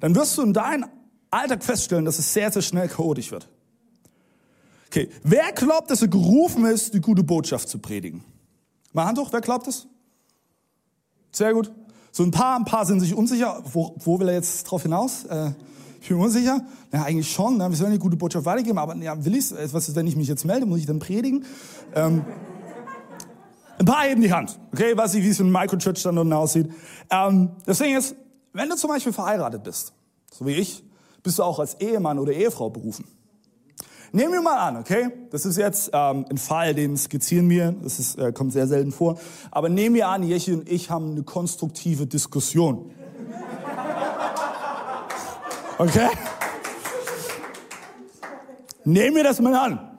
dann 0.00 0.14
wirst 0.14 0.36
du 0.38 0.42
in 0.42 0.52
deinem 0.52 0.86
Alltag 1.30 1.64
feststellen, 1.64 2.04
dass 2.04 2.18
es 2.18 2.32
sehr, 2.32 2.50
sehr 2.50 2.62
schnell 2.62 2.88
chaotisch 2.88 3.30
wird. 3.30 3.48
Okay, 4.86 5.08
wer 5.22 5.52
glaubt, 5.52 5.90
dass 5.90 6.02
er 6.02 6.08
gerufen 6.08 6.64
ist, 6.66 6.94
die 6.94 7.00
gute 7.00 7.24
Botschaft 7.24 7.68
zu 7.68 7.78
predigen? 7.78 8.22
Mal 8.92 9.06
Hand 9.06 9.18
hoch, 9.18 9.32
wer 9.32 9.40
glaubt 9.40 9.66
es? 9.66 9.86
Sehr 11.32 11.52
gut. 11.52 11.72
So 12.12 12.22
ein 12.22 12.30
paar, 12.30 12.56
ein 12.56 12.64
paar 12.64 12.86
sind 12.86 13.00
sich 13.00 13.12
unsicher. 13.12 13.60
Wo, 13.72 13.96
wo 13.98 14.20
will 14.20 14.28
er 14.28 14.34
jetzt 14.34 14.62
drauf 14.64 14.82
hinaus? 14.82 15.24
Äh, 15.24 15.50
ich 16.00 16.08
bin 16.08 16.18
unsicher. 16.18 16.64
Ja, 16.92 17.02
eigentlich 17.02 17.32
schon. 17.32 17.56
Ne? 17.56 17.68
Wir 17.68 17.76
sollen 17.76 17.90
eine 17.90 17.98
gute 17.98 18.16
Botschaft 18.16 18.46
weitergeben, 18.46 18.78
aber 18.78 18.94
ja, 18.96 19.24
will 19.24 19.34
ich 19.34 19.50
Was 19.50 19.88
ist, 19.88 19.96
wenn 19.96 20.06
ich 20.06 20.14
mich 20.14 20.28
jetzt 20.28 20.44
melde? 20.44 20.64
Muss 20.64 20.78
ich 20.78 20.86
dann 20.86 21.00
predigen? 21.00 21.44
Ähm, 21.92 22.24
ein 23.78 23.86
paar 23.86 24.04
heben 24.04 24.22
die 24.22 24.32
Hand. 24.32 24.58
Okay, 24.72 24.96
weiß 24.96 25.14
ich, 25.14 25.24
wie 25.24 25.30
es 25.30 25.40
in 25.40 25.50
Microchurch 25.50 26.02
dann 26.02 26.18
unten 26.18 26.32
aussieht. 26.32 26.70
Ähm, 27.10 27.50
deswegen 27.66 27.96
ist, 27.96 28.14
wenn 28.52 28.68
du 28.68 28.76
zum 28.76 28.90
Beispiel 28.90 29.12
verheiratet 29.12 29.62
bist, 29.62 29.92
so 30.32 30.46
wie 30.46 30.52
ich, 30.52 30.84
bist 31.22 31.38
du 31.38 31.42
auch 31.42 31.58
als 31.58 31.74
Ehemann 31.80 32.18
oder 32.18 32.32
Ehefrau 32.32 32.70
berufen. 32.70 33.06
Nehmen 34.12 34.32
wir 34.32 34.42
mal 34.42 34.58
an, 34.58 34.76
okay? 34.76 35.10
Das 35.30 35.44
ist 35.44 35.56
jetzt 35.56 35.90
ähm, 35.92 36.24
ein 36.30 36.38
Fall, 36.38 36.72
den 36.72 36.96
skizzieren 36.96 37.50
wir. 37.50 37.72
Das 37.72 37.98
ist, 37.98 38.16
äh, 38.16 38.30
kommt 38.32 38.52
sehr 38.52 38.68
selten 38.68 38.92
vor. 38.92 39.18
Aber 39.50 39.68
nehmen 39.68 39.96
wir 39.96 40.06
an, 40.06 40.22
Jechi 40.22 40.52
und 40.52 40.68
ich 40.68 40.88
haben 40.88 41.10
eine 41.10 41.24
konstruktive 41.24 42.06
Diskussion. 42.06 42.92
Okay? 45.78 46.08
Nehmen 48.84 49.16
wir 49.16 49.24
das 49.24 49.40
mal 49.40 49.54
an. 49.56 49.93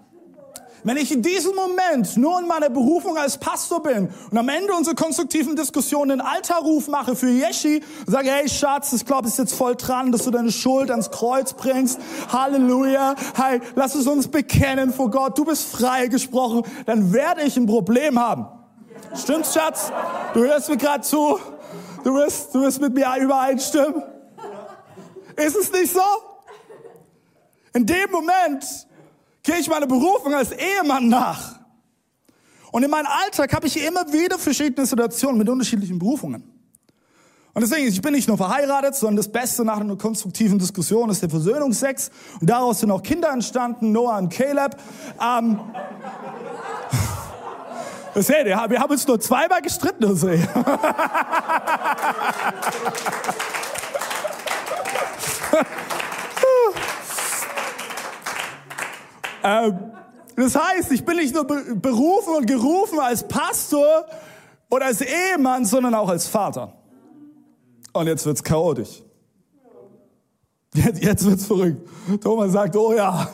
Wenn 0.85 0.97
ich 0.97 1.11
in 1.11 1.23
diesem 1.23 1.55
Moment 1.55 2.15
nur 2.15 2.39
in 2.39 2.45
meiner 2.45 2.69
Berufung 2.69 3.17
als 3.17 3.39
Pastor 3.39 3.81
bin 3.81 4.07
und 4.29 4.37
am 4.37 4.47
Ende 4.49 4.71
unserer 4.71 4.93
konstruktiven 4.93 5.55
Diskussion 5.55 6.11
einen 6.11 6.21
Alterruf 6.21 6.87
mache 6.87 7.15
für 7.15 7.27
Yeshi 7.27 7.81
und 8.05 8.13
sage, 8.13 8.29
hey 8.29 8.47
Schatz, 8.47 8.93
ich 8.93 9.03
glaube, 9.03 9.25
es 9.25 9.33
ist 9.33 9.39
jetzt 9.39 9.55
voll 9.55 9.75
dran, 9.75 10.11
dass 10.11 10.25
du 10.25 10.29
deine 10.29 10.51
Schuld 10.51 10.91
ans 10.91 11.09
Kreuz 11.09 11.53
bringst. 11.53 11.99
Halleluja. 12.31 13.15
Hey, 13.35 13.61
lass 13.73 13.95
es 13.95 14.05
uns 14.05 14.27
bekennen 14.27 14.93
vor 14.93 15.09
Gott. 15.09 15.35
Du 15.39 15.43
bist 15.43 15.75
frei 15.75 16.05
gesprochen. 16.05 16.61
Dann 16.85 17.11
werde 17.11 17.41
ich 17.41 17.57
ein 17.57 17.65
Problem 17.65 18.19
haben. 18.19 18.45
Stimmt's, 19.15 19.55
Schatz? 19.55 19.91
Du 20.35 20.41
hörst 20.41 20.69
mir 20.69 20.77
gerade 20.77 21.01
zu. 21.01 21.39
Du 22.03 22.13
wirst, 22.13 22.53
du 22.53 22.61
wirst 22.61 22.79
mit 22.79 22.93
mir 22.93 23.07
übereinstimmen. 23.19 24.03
Ist 25.35 25.55
es 25.55 25.71
nicht 25.71 25.91
so? 25.91 26.01
In 27.73 27.87
dem 27.87 28.11
Moment 28.11 28.84
gehe 29.45 29.57
ich 29.57 29.69
meiner 29.69 29.87
Berufung 29.87 30.33
als 30.33 30.51
Ehemann 30.51 31.07
nach. 31.07 31.59
Und 32.71 32.83
in 32.83 32.91
meinem 32.91 33.07
Alltag 33.07 33.53
habe 33.53 33.67
ich 33.67 33.81
immer 33.85 34.11
wieder 34.11 34.37
verschiedene 34.37 34.85
Situationen 34.85 35.37
mit 35.37 35.47
unterschiedlichen 35.47 35.97
Berufungen. 35.97 36.43
Und 37.53 37.61
deswegen, 37.61 37.87
ich 37.87 38.01
bin 38.01 38.11
nicht 38.11 38.27
nur 38.27 38.35
verheiratet, 38.35 38.95
sondern 38.95 39.15
das 39.15 39.31
Beste 39.31 39.63
nach 39.63 39.79
einer 39.79 39.95
konstruktiven 39.95 40.59
Diskussion 40.59 41.09
ist 41.09 41.21
der 41.21 41.29
Versöhnungsex. 41.29 42.11
Und 42.41 42.49
daraus 42.49 42.81
sind 42.81 42.91
auch 42.91 43.01
Kinder 43.01 43.29
entstanden, 43.29 43.93
Noah 43.93 44.17
und 44.17 44.27
Caleb. 44.27 44.75
Ähm, 45.21 45.61
seht 48.15 48.47
ihr, 48.47 48.57
wir 48.67 48.79
haben 48.81 48.91
uns 48.91 49.07
nur 49.07 49.21
zweimal 49.21 49.61
gestritten. 49.61 50.01
Das 50.01 50.19
seht 50.19 50.41
ihr. 50.41 50.49
Ähm, 59.45 59.91
das 60.35 60.55
heißt, 60.55 60.91
ich 60.91 61.05
bin 61.05 61.17
nicht 61.17 61.33
nur 61.33 61.45
berufen 61.45 62.35
und 62.35 62.47
gerufen 62.47 62.99
als 62.99 63.25
Pastor 63.27 64.05
oder 64.69 64.85
als 64.85 65.01
Ehemann, 65.01 65.65
sondern 65.65 65.93
auch 65.93 66.09
als 66.09 66.27
Vater. 66.27 66.73
Und 67.93 68.07
jetzt 68.07 68.25
wird's 68.25 68.43
chaotisch. 68.43 69.03
Jetzt, 70.73 71.01
jetzt 71.01 71.25
wird's 71.25 71.45
verrückt. 71.45 71.87
Thomas 72.21 72.51
sagt, 72.51 72.75
oh 72.75 72.93
ja. 72.93 73.29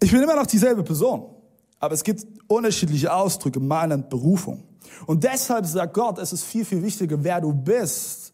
Ich 0.00 0.12
bin 0.12 0.22
immer 0.22 0.36
noch 0.36 0.46
dieselbe 0.46 0.84
Person. 0.84 1.34
Aber 1.80 1.94
es 1.94 2.04
gibt 2.04 2.24
unterschiedliche 2.46 3.12
Ausdrücke 3.12 3.58
meiner 3.58 3.98
Berufung. 3.98 4.62
Und 5.06 5.24
deshalb 5.24 5.66
sagt 5.66 5.94
Gott, 5.94 6.18
es 6.18 6.32
ist 6.32 6.44
viel, 6.44 6.64
viel 6.64 6.82
wichtiger, 6.82 7.22
wer 7.24 7.40
du 7.40 7.52
bist, 7.52 8.32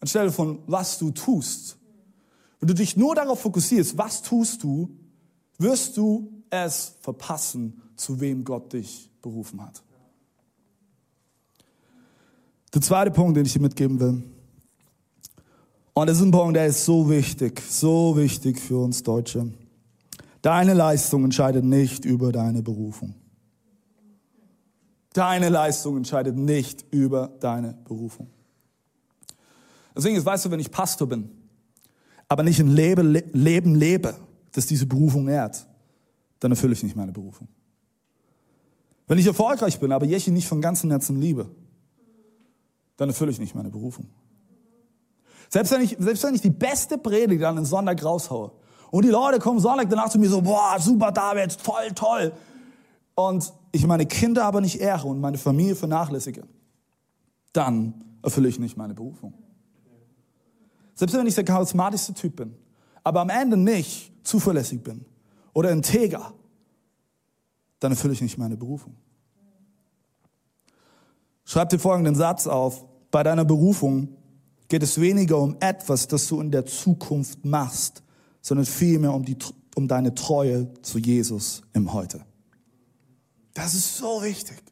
anstelle 0.00 0.32
von 0.32 0.60
was 0.66 0.98
du 0.98 1.10
tust. 1.10 1.76
Wenn 2.60 2.68
du 2.68 2.74
dich 2.74 2.96
nur 2.96 3.14
darauf 3.14 3.40
fokussierst, 3.40 3.98
was 3.98 4.22
tust 4.22 4.62
du, 4.62 4.90
wirst 5.58 5.96
du 5.96 6.42
es 6.50 6.94
verpassen, 7.00 7.82
zu 7.96 8.20
wem 8.20 8.44
Gott 8.44 8.72
dich 8.72 9.10
berufen 9.22 9.62
hat. 9.62 9.82
Der 12.72 12.82
zweite 12.82 13.10
Punkt, 13.10 13.36
den 13.36 13.46
ich 13.46 13.52
dir 13.52 13.60
mitgeben 13.60 13.98
will. 14.00 14.22
Und 15.94 16.08
das 16.08 16.18
ist 16.18 16.24
ein 16.24 16.30
Punkt, 16.30 16.56
der 16.56 16.66
ist 16.66 16.84
so 16.84 17.08
wichtig, 17.08 17.62
so 17.68 18.16
wichtig 18.16 18.60
für 18.60 18.78
uns 18.78 19.02
Deutsche. 19.02 19.50
Deine 20.42 20.74
Leistung 20.74 21.24
entscheidet 21.24 21.64
nicht 21.64 22.04
über 22.04 22.32
deine 22.32 22.62
Berufung. 22.62 23.14
Deine 25.14 25.48
Leistung 25.48 25.96
entscheidet 25.96 26.36
nicht 26.36 26.84
über 26.90 27.28
deine 27.40 27.72
Berufung. 27.84 28.28
Deswegen, 29.96 30.22
weißt 30.22 30.44
du, 30.44 30.50
wenn 30.50 30.60
ich 30.60 30.70
Pastor 30.70 31.08
bin, 31.08 31.30
aber 32.28 32.42
nicht 32.42 32.60
ein 32.60 32.68
Leben, 32.68 33.14
Leben 33.32 33.74
lebe, 33.74 34.14
das 34.52 34.66
diese 34.66 34.86
Berufung 34.86 35.28
ehrt, 35.28 35.66
dann 36.40 36.50
erfülle 36.50 36.72
ich 36.72 36.82
nicht 36.82 36.96
meine 36.96 37.12
Berufung. 37.12 37.48
Wenn 39.06 39.18
ich 39.18 39.26
erfolgreich 39.26 39.78
bin, 39.78 39.92
aber 39.92 40.06
Jechi 40.06 40.30
nicht 40.30 40.48
von 40.48 40.60
ganzem 40.60 40.90
Herzen 40.90 41.20
liebe, 41.20 41.48
dann 42.96 43.08
erfülle 43.08 43.30
ich 43.30 43.38
nicht 43.38 43.54
meine 43.54 43.70
Berufung. 43.70 44.06
Selbst 45.48 45.72
wenn 45.72 45.82
ich, 45.82 45.96
selbst 45.98 46.24
wenn 46.24 46.34
ich 46.34 46.40
die 46.40 46.50
beste 46.50 46.98
Predigt 46.98 47.44
an 47.44 47.56
den 47.56 47.64
Sonntag 47.64 48.04
raushaue 48.04 48.50
und 48.90 49.04
die 49.04 49.10
Leute 49.10 49.38
kommen 49.38 49.60
Sonntag 49.60 49.88
danach 49.88 50.08
zu 50.08 50.18
mir 50.18 50.28
so, 50.28 50.42
boah, 50.42 50.76
super 50.80 51.12
David, 51.12 51.56
toll, 51.62 51.92
toll. 51.94 52.32
Und 53.14 53.52
ich 53.70 53.86
meine 53.86 54.06
Kinder 54.06 54.44
aber 54.44 54.60
nicht 54.60 54.80
ehre 54.80 55.06
und 55.06 55.20
meine 55.20 55.38
Familie 55.38 55.76
vernachlässige, 55.76 56.42
dann 57.52 57.94
erfülle 58.22 58.48
ich 58.48 58.58
nicht 58.58 58.76
meine 58.76 58.94
Berufung. 58.94 59.34
Selbst 60.96 61.14
wenn 61.14 61.26
ich 61.26 61.34
der 61.34 61.44
charismatischste 61.44 62.14
Typ 62.14 62.36
bin, 62.36 62.56
aber 63.04 63.20
am 63.20 63.30
Ende 63.30 63.56
nicht 63.56 64.12
zuverlässig 64.24 64.82
bin 64.82 65.04
oder 65.52 65.70
integer, 65.70 66.32
dann 67.78 67.92
erfülle 67.92 68.14
ich 68.14 68.22
nicht 68.22 68.38
meine 68.38 68.56
Berufung. 68.56 68.96
Schreib 71.44 71.68
dir 71.68 71.78
folgenden 71.78 72.16
Satz 72.16 72.46
auf. 72.48 72.84
Bei 73.10 73.22
deiner 73.22 73.44
Berufung 73.44 74.08
geht 74.68 74.82
es 74.82 75.00
weniger 75.00 75.38
um 75.38 75.56
etwas, 75.60 76.08
das 76.08 76.26
du 76.26 76.40
in 76.40 76.50
der 76.50 76.66
Zukunft 76.66 77.44
machst, 77.44 78.02
sondern 78.40 78.66
vielmehr 78.66 79.12
um, 79.12 79.24
die, 79.24 79.36
um 79.76 79.86
deine 79.86 80.14
Treue 80.14 80.72
zu 80.82 80.98
Jesus 80.98 81.62
im 81.74 81.92
Heute. 81.92 82.24
Das 83.54 83.74
ist 83.74 83.96
so 83.96 84.22
wichtig. 84.22 84.65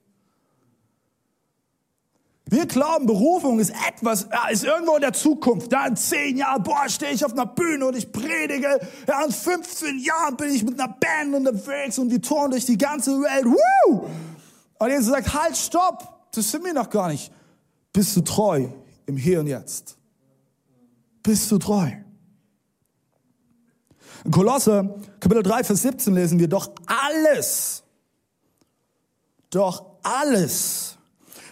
Wir 2.47 2.67
glauben, 2.67 3.07
Berufung 3.07 3.59
ist 3.59 3.73
etwas, 3.89 4.27
ja, 4.31 4.49
ist 4.49 4.65
irgendwo 4.65 4.97
in 4.97 5.01
der 5.01 5.15
Zukunft. 5.15 5.73
Ja, 5.73 5.87
in 5.87 5.97
zehn 5.97 6.37
Jahren, 6.37 6.63
boah, 6.63 6.89
stehe 6.89 7.13
ich 7.13 7.25
auf 7.25 7.33
einer 7.33 7.47
Bühne 7.47 7.87
und 7.87 7.97
ich 7.97 8.13
predige. 8.13 8.81
Ja, 9.09 9.25
in 9.25 9.33
15 9.33 9.99
Jahren 9.99 10.37
bin 10.37 10.55
ich 10.55 10.63
mit 10.63 10.79
einer 10.79 10.93
Band 10.93 11.35
unterwegs 11.35 11.99
und 11.99 12.11
wir 12.11 12.21
touren 12.21 12.51
durch 12.51 12.67
die 12.67 12.77
ganze 12.77 13.13
Welt. 13.13 13.47
Woo! 13.47 14.07
Und 14.79 14.91
Jesus 14.91 15.07
sagt, 15.07 15.33
halt, 15.33 15.57
stopp, 15.57 16.29
das 16.33 16.51
sind 16.51 16.65
wir 16.65 16.75
noch 16.75 16.91
gar 16.91 17.09
nicht. 17.09 17.33
Bist 17.93 18.15
du 18.17 18.21
treu 18.21 18.69
im 19.07 19.17
Hier 19.17 19.41
und 19.41 19.47
Jetzt? 19.47 19.97
Bist 21.23 21.51
du 21.51 21.59
treu? 21.59 21.91
In 24.25 24.31
Kolosse, 24.31 24.95
Kapitel 25.21 25.43
3, 25.43 25.65
Vers 25.65 25.83
17 25.83 26.15
lesen 26.15 26.39
wir, 26.39 26.49
doch 26.49 26.71
alles, 26.87 27.85
doch 29.51 29.99
alles, 30.03 30.94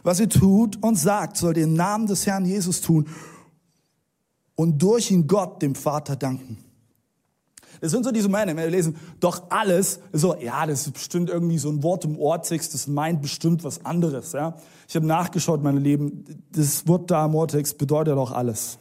was 0.02 0.20
ihr 0.20 0.28
tut 0.28 0.82
und 0.82 0.96
sagt, 0.96 1.36
sollt 1.36 1.56
ihr 1.56 1.64
im 1.64 1.74
Namen 1.74 2.06
des 2.06 2.26
Herrn 2.26 2.44
Jesus 2.44 2.80
tun 2.80 3.06
und 4.54 4.82
durch 4.82 5.10
ihn 5.10 5.26
Gott, 5.26 5.62
dem 5.62 5.74
Vater, 5.74 6.16
danken. 6.16 6.58
Das 7.80 7.90
sind 7.90 8.04
so 8.04 8.12
diese 8.12 8.28
Männer, 8.28 8.48
wenn 8.48 8.58
wir 8.58 8.70
lesen, 8.70 8.96
doch 9.18 9.50
alles, 9.50 9.98
so, 10.12 10.36
ja, 10.36 10.66
das 10.66 10.86
ist 10.86 10.92
bestimmt 10.92 11.30
irgendwie 11.30 11.58
so 11.58 11.68
ein 11.68 11.82
Wort 11.82 12.04
im 12.04 12.16
Ortext, 12.18 12.74
das 12.74 12.86
meint 12.86 13.22
bestimmt 13.22 13.64
was 13.64 13.84
anderes, 13.84 14.32
ja. 14.32 14.56
Ich 14.88 14.94
habe 14.94 15.06
nachgeschaut, 15.06 15.62
meine 15.62 15.80
Lieben, 15.80 16.44
das 16.52 16.86
Wort 16.86 17.10
da 17.10 17.24
im 17.24 17.34
Ortext 17.34 17.78
bedeutet 17.78 18.16
auch 18.16 18.30
alles. 18.30 18.78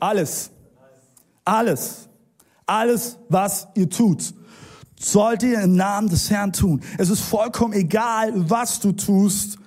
Alles. 0.00 0.50
Alles. 1.44 2.08
Alles, 2.66 3.18
was 3.28 3.68
ihr 3.74 3.88
tut 3.88 4.34
sollt 4.98 5.42
ihr 5.42 5.60
im 5.60 5.76
Namen 5.76 6.08
des 6.08 6.30
Herrn 6.30 6.52
tun. 6.52 6.82
Es 6.98 7.10
ist 7.10 7.20
vollkommen 7.20 7.74
egal, 7.74 8.32
was 8.50 8.80
du 8.80 8.92
tust. 8.92 9.58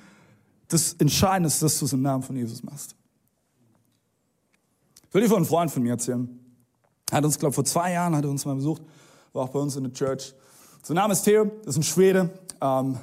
Das 0.68 0.94
Entscheidende 0.94 1.48
ist, 1.48 1.62
dass 1.62 1.80
du 1.80 1.86
es 1.86 1.94
im 1.94 2.02
Namen 2.02 2.24
von 2.24 2.36
Jesus 2.36 2.64
machst. 2.64 2.96
Ich 5.08 5.14
will 5.14 5.22
dir 5.22 5.28
von 5.28 5.38
einem 5.38 5.46
Freund 5.46 5.72
von 5.72 5.82
mir 5.82 5.94
erzählen. 5.94 6.30
Er 7.10 7.18
hat 7.18 7.26
uns, 7.26 7.40
glaube 7.40 7.54
vor 7.54 7.66
zwei 7.66 7.94
Jahren, 7.94 8.16
hat 8.16 8.24
er 8.24 8.30
uns 8.30 8.46
mal 8.46 8.56
besucht, 8.56 8.84
war 9.34 9.44
auch 9.44 9.50
bei 9.50 9.60
uns 9.60 9.76
in 9.76 9.84
der 9.84 9.94
Church. 9.94 10.36
Sein 10.84 10.96
Name 10.96 11.14
ist 11.14 11.24
Theo, 11.24 11.52
ist 11.66 11.78
ein 11.78 11.84
Schwede, 11.84 12.30
ähm, 12.62 12.98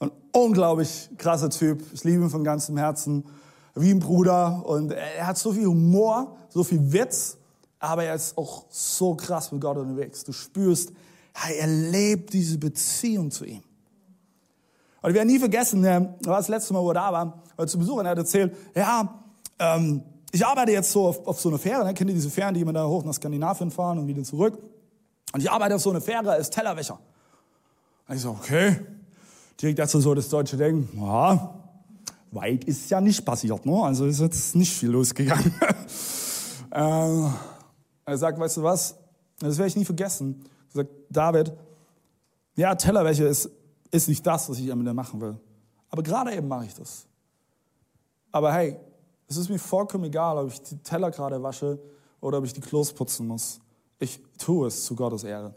ein 0.00 0.10
unglaublich 0.32 1.08
krasser 1.16 1.50
Typ. 1.50 1.82
Ich 1.92 2.02
liebe 2.02 2.24
ihn 2.24 2.30
von 2.30 2.42
ganzem 2.42 2.76
Herzen, 2.76 3.24
wie 3.76 3.90
ein 3.90 4.00
Bruder. 4.00 4.66
Und 4.66 4.90
er 4.90 5.26
hat 5.26 5.38
so 5.38 5.52
viel 5.52 5.66
Humor, 5.66 6.36
so 6.48 6.64
viel 6.64 6.92
Witz, 6.92 7.36
aber 7.78 8.04
er 8.04 8.14
ist 8.14 8.36
auch 8.36 8.64
so 8.68 9.14
krass 9.14 9.52
mit 9.52 9.60
Gott 9.60 9.76
unterwegs. 9.76 10.24
Du 10.24 10.32
spürst, 10.32 10.92
er 11.44 11.66
lebt 11.66 12.32
diese 12.32 12.58
Beziehung 12.58 13.30
zu 13.30 13.44
ihm. 13.44 13.62
Und 15.02 15.10
wir 15.10 15.14
werden 15.14 15.28
nie 15.28 15.38
vergessen, 15.38 15.84
war 15.84 16.16
das 16.24 16.48
letzte 16.48 16.72
Mal, 16.72 16.82
wo 16.82 16.90
er 16.90 16.94
da 16.94 17.12
war, 17.12 17.42
war 17.56 17.66
zu 17.66 17.78
Besuch 17.78 17.96
und 17.96 18.06
er 18.06 18.12
hat 18.12 18.18
erzählt, 18.18 18.56
ja, 18.74 19.22
ähm, 19.58 20.02
ich 20.32 20.44
arbeite 20.44 20.72
jetzt 20.72 20.90
so 20.90 21.06
auf, 21.06 21.26
auf 21.26 21.40
so 21.40 21.48
einer 21.48 21.58
Fähre, 21.58 21.84
ne? 21.84 21.94
kennt 21.94 22.10
ihr 22.10 22.14
diese 22.14 22.30
Fähren, 22.30 22.54
die 22.54 22.60
immer 22.60 22.72
da 22.72 22.86
hoch 22.86 23.04
nach 23.04 23.14
Skandinavien 23.14 23.70
fahren 23.70 23.98
und 23.98 24.06
wieder 24.06 24.22
zurück? 24.22 24.58
Und 25.32 25.40
ich 25.40 25.50
arbeite 25.50 25.76
auf 25.76 25.82
so 25.82 25.90
einer 25.90 26.00
Fähre 26.00 26.30
als 26.32 26.50
Tellerwäscher. 26.50 26.98
Und 28.08 28.16
ich 28.16 28.22
so, 28.22 28.30
okay. 28.30 28.80
Direkt 29.60 29.78
dazu 29.78 30.00
so 30.00 30.14
das 30.14 30.28
deutsche 30.28 30.56
Denken, 30.56 30.98
ja, 30.98 31.54
weit 32.32 32.64
ist 32.64 32.90
ja 32.90 33.00
nicht 33.00 33.24
passiert, 33.24 33.64
ne? 33.64 33.82
Also 33.82 34.06
ist 34.06 34.20
jetzt 34.20 34.54
nicht 34.54 34.72
viel 34.72 34.90
losgegangen. 34.90 35.54
ähm, 36.72 37.32
er 38.04 38.18
sagt, 38.18 38.38
weißt 38.38 38.58
du 38.58 38.62
was? 38.62 38.96
Das 39.38 39.56
werde 39.56 39.68
ich 39.68 39.76
nie 39.76 39.84
vergessen 39.84 40.44
sagt, 40.68 40.90
David, 41.10 41.52
ja, 42.56 42.74
Tellerwäsche 42.74 43.24
ist, 43.24 43.50
ist 43.90 44.08
nicht 44.08 44.26
das, 44.26 44.48
was 44.48 44.58
ich 44.58 44.70
am 44.70 44.80
Ende 44.80 44.94
machen 44.94 45.20
will. 45.20 45.38
Aber 45.90 46.02
gerade 46.02 46.34
eben 46.34 46.48
mache 46.48 46.66
ich 46.66 46.74
das. 46.74 47.06
Aber 48.32 48.52
hey, 48.52 48.78
es 49.28 49.36
ist 49.36 49.48
mir 49.48 49.58
vollkommen 49.58 50.04
egal, 50.04 50.38
ob 50.38 50.48
ich 50.48 50.62
die 50.62 50.78
Teller 50.78 51.10
gerade 51.10 51.42
wasche 51.42 51.78
oder 52.20 52.38
ob 52.38 52.44
ich 52.44 52.52
die 52.52 52.60
Klos 52.60 52.92
putzen 52.92 53.26
muss. 53.26 53.60
Ich 53.98 54.20
tue 54.38 54.68
es 54.68 54.84
zu 54.84 54.94
Gottes 54.94 55.24
Ehre. 55.24 55.54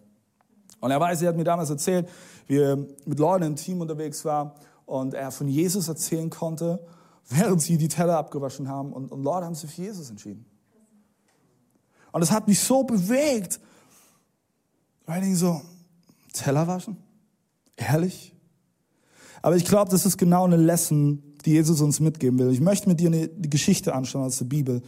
Und 0.80 0.92
er 0.92 1.00
weiß, 1.00 1.22
er 1.22 1.30
hat 1.30 1.36
mir 1.36 1.44
damals 1.44 1.70
erzählt, 1.70 2.08
wie 2.48 2.58
er 2.58 2.78
mit 2.78 3.20
Leuten 3.20 3.44
im 3.44 3.56
Team 3.56 3.82
unterwegs 3.82 4.24
war 4.24 4.56
und 4.86 5.14
er 5.14 5.32
von 5.32 5.48
Jesus 5.48 5.88
erzählen 5.88 6.30
konnte, 6.30 6.80
während 7.30 7.62
sie 7.62 7.78
die 7.78 7.88
Teller 7.88 8.18
abgewaschen 8.18 8.68
haben. 8.68 8.94
Und, 8.94 9.12
und 9.12 9.24
Leute 9.24 9.46
haben 9.46 9.56
sich 9.56 9.70
für 9.70 9.82
Jesus 9.82 10.10
entschieden. 10.10 10.46
Und 12.12 12.22
das 12.22 12.32
hat 12.32 12.48
mich 12.48 12.60
so 12.60 12.84
bewegt, 12.84 13.60
weil 15.10 15.24
ich 15.24 15.40
so, 15.40 15.60
Teller 16.34 16.68
waschen? 16.68 16.96
Ehrlich? 17.76 18.32
Aber 19.42 19.56
ich 19.56 19.66
glaube, 19.66 19.90
das 19.90 20.06
ist 20.06 20.18
genau 20.18 20.46
eine 20.46 20.56
Lesson, 20.56 21.24
die 21.44 21.54
Jesus 21.54 21.82
uns 21.82 22.00
mitgeben 22.00 22.38
will. 22.38 22.52
Ich 22.52 22.62
möchte 22.62 22.88
mit 22.88 23.00
dir 23.00 23.08
eine 23.08 23.28
Geschichte 23.28 23.96
anschauen 23.96 24.26
aus 24.26 24.38
der 24.38 24.46
Bibel, 24.46 24.84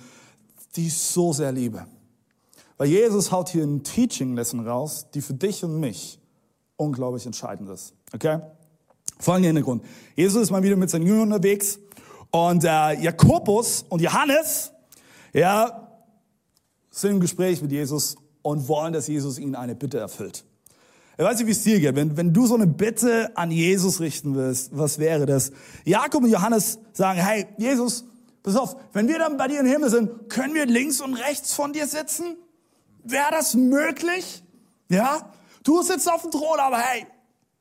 die 0.75 0.87
ich 0.87 0.93
so 0.95 1.33
sehr 1.33 1.51
liebe. 1.51 1.87
Weil 2.77 2.89
Jesus 2.89 3.31
haut 3.31 3.49
hier 3.49 3.63
eine 3.63 3.81
Teaching-Lesson 3.81 4.67
raus, 4.67 5.07
die 5.11 5.21
für 5.21 5.33
dich 5.33 5.63
und 5.63 5.79
mich 5.79 6.19
unglaublich 6.75 7.25
entscheidend 7.25 7.71
ist. 7.71 7.95
Okay? 8.13 8.41
Folgender 9.17 9.47
Hintergrund. 9.47 9.83
Jesus 10.15 10.43
ist 10.43 10.51
mal 10.51 10.61
wieder 10.61 10.75
mit 10.75 10.91
seinen 10.91 11.07
Jüngern 11.07 11.33
unterwegs 11.33 11.79
und 12.29 12.63
äh, 12.63 13.01
Jakobus 13.01 13.85
und 13.89 14.03
Johannes, 14.03 14.71
ja, 15.33 15.87
sind 16.91 17.11
im 17.11 17.19
Gespräch 17.19 17.59
mit 17.59 17.71
Jesus 17.71 18.17
und 18.41 18.67
wollen, 18.67 18.93
dass 18.93 19.07
Jesus 19.07 19.39
ihnen 19.39 19.55
eine 19.55 19.75
Bitte 19.75 19.99
erfüllt. 19.99 20.43
Ich 21.17 21.25
weiß 21.25 21.37
nicht, 21.37 21.47
wie 21.47 21.51
es 21.51 21.63
dir 21.63 21.79
geht. 21.79 21.95
Wenn, 21.95 22.17
wenn 22.17 22.33
du 22.33 22.47
so 22.47 22.55
eine 22.55 22.67
Bitte 22.67 23.35
an 23.35 23.51
Jesus 23.51 23.99
richten 23.99 24.35
willst, 24.35 24.75
was 24.75 24.97
wäre 24.97 25.25
das? 25.25 25.51
Jakob 25.85 26.23
und 26.23 26.31
Johannes 26.31 26.79
sagen, 26.93 27.19
hey, 27.19 27.47
Jesus, 27.57 28.05
pass 28.41 28.55
auf, 28.55 28.75
wenn 28.93 29.07
wir 29.07 29.19
dann 29.19 29.37
bei 29.37 29.47
dir 29.47 29.59
im 29.59 29.67
Himmel 29.67 29.89
sind, 29.89 30.29
können 30.29 30.53
wir 30.53 30.65
links 30.65 31.01
und 31.01 31.13
rechts 31.13 31.53
von 31.53 31.73
dir 31.73 31.85
sitzen? 31.85 32.37
Wäre 33.03 33.31
das 33.31 33.53
möglich? 33.55 34.43
Ja? 34.89 35.31
Du 35.63 35.83
sitzt 35.83 36.11
auf 36.11 36.23
dem 36.23 36.31
Thron, 36.31 36.59
aber 36.59 36.79
hey, 36.79 37.05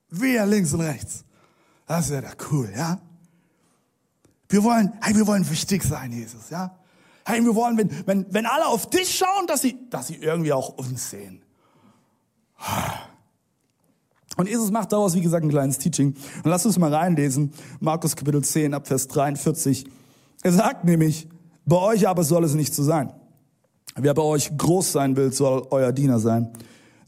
wir 0.08 0.46
links 0.46 0.72
und 0.72 0.80
rechts. 0.80 1.24
Das 1.86 2.10
wäre 2.10 2.22
doch 2.22 2.52
cool, 2.52 2.72
ja? 2.74 2.98
Wir 4.48 4.62
wollen, 4.64 4.92
hey, 5.02 5.14
wir 5.14 5.26
wollen 5.26 5.48
wichtig 5.48 5.82
sein, 5.84 6.12
Jesus, 6.12 6.50
ja? 6.50 6.76
Hey, 7.30 7.44
wir 7.44 7.54
wollen, 7.54 7.76
wenn, 7.78 7.90
wenn, 8.06 8.26
wenn 8.30 8.46
alle 8.46 8.66
auf 8.66 8.88
dich 8.90 9.16
schauen, 9.16 9.46
dass 9.46 9.62
sie, 9.62 9.78
dass 9.90 10.08
sie 10.08 10.16
irgendwie 10.16 10.52
auch 10.52 10.70
uns 10.70 11.10
sehen. 11.10 11.42
Und 14.36 14.48
Jesus 14.48 14.70
macht 14.70 14.92
daraus, 14.92 15.14
wie 15.14 15.20
gesagt, 15.20 15.44
ein 15.44 15.50
kleines 15.50 15.78
Teaching. 15.78 16.14
Und 16.42 16.50
lass 16.50 16.64
uns 16.64 16.78
mal 16.78 16.92
reinlesen. 16.92 17.52
Markus 17.80 18.16
Kapitel 18.16 18.42
10 18.42 18.74
ab 18.74 18.86
Vers 18.86 19.08
43. 19.08 19.84
Er 20.42 20.52
sagt 20.52 20.84
nämlich, 20.84 21.28
bei 21.66 21.76
euch 21.76 22.08
aber 22.08 22.24
soll 22.24 22.44
es 22.44 22.54
nicht 22.54 22.74
so 22.74 22.82
sein. 22.82 23.12
Wer 23.96 24.14
bei 24.14 24.22
euch 24.22 24.56
groß 24.56 24.92
sein 24.92 25.16
will, 25.16 25.32
soll 25.32 25.66
euer 25.70 25.92
Diener 25.92 26.18
sein. 26.18 26.52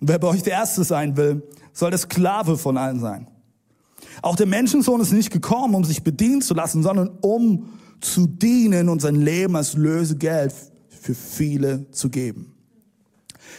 Und 0.00 0.08
wer 0.08 0.18
bei 0.18 0.28
euch 0.28 0.42
der 0.42 0.54
Erste 0.54 0.84
sein 0.84 1.16
will, 1.16 1.42
soll 1.72 1.90
der 1.90 1.98
Sklave 1.98 2.58
von 2.58 2.76
allen 2.76 3.00
sein. 3.00 3.28
Auch 4.20 4.36
der 4.36 4.46
Menschensohn 4.46 5.00
ist 5.00 5.12
nicht 5.12 5.30
gekommen, 5.30 5.74
um 5.74 5.84
sich 5.84 6.02
bedienen 6.02 6.42
zu 6.42 6.54
lassen, 6.54 6.82
sondern 6.82 7.10
um 7.20 7.70
zu 8.04 8.26
dienen 8.26 8.88
und 8.88 9.00
sein 9.00 9.16
Leben 9.16 9.56
als 9.56 9.74
Lösegeld 9.74 10.54
für 10.88 11.14
viele 11.14 11.90
zu 11.90 12.10
geben. 12.10 12.54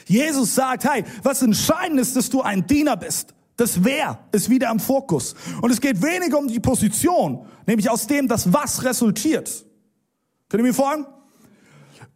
Jesus 0.06 0.56
sagt, 0.56 0.86
hey, 0.86 1.03
was 1.21 1.41
entscheidend 1.41 1.99
ist, 1.99 2.15
dass 2.15 2.29
du 2.29 2.41
ein 2.41 2.65
Diener 2.65 2.97
bist. 2.97 3.34
Das 3.56 3.84
Wer 3.84 4.19
ist 4.32 4.49
wieder 4.49 4.71
im 4.71 4.79
Fokus. 4.79 5.36
Und 5.62 5.71
es 5.71 5.79
geht 5.79 6.01
weniger 6.01 6.39
um 6.39 6.47
die 6.47 6.60
Position, 6.60 7.45
nämlich 7.67 7.89
aus 7.89 8.08
dem 8.08 8.27
das 8.27 8.51
Was 8.51 8.84
resultiert. 8.84 9.65
Könnt 10.49 10.62
ihr 10.62 10.67
mir 10.67 10.73
folgen? 10.73 11.06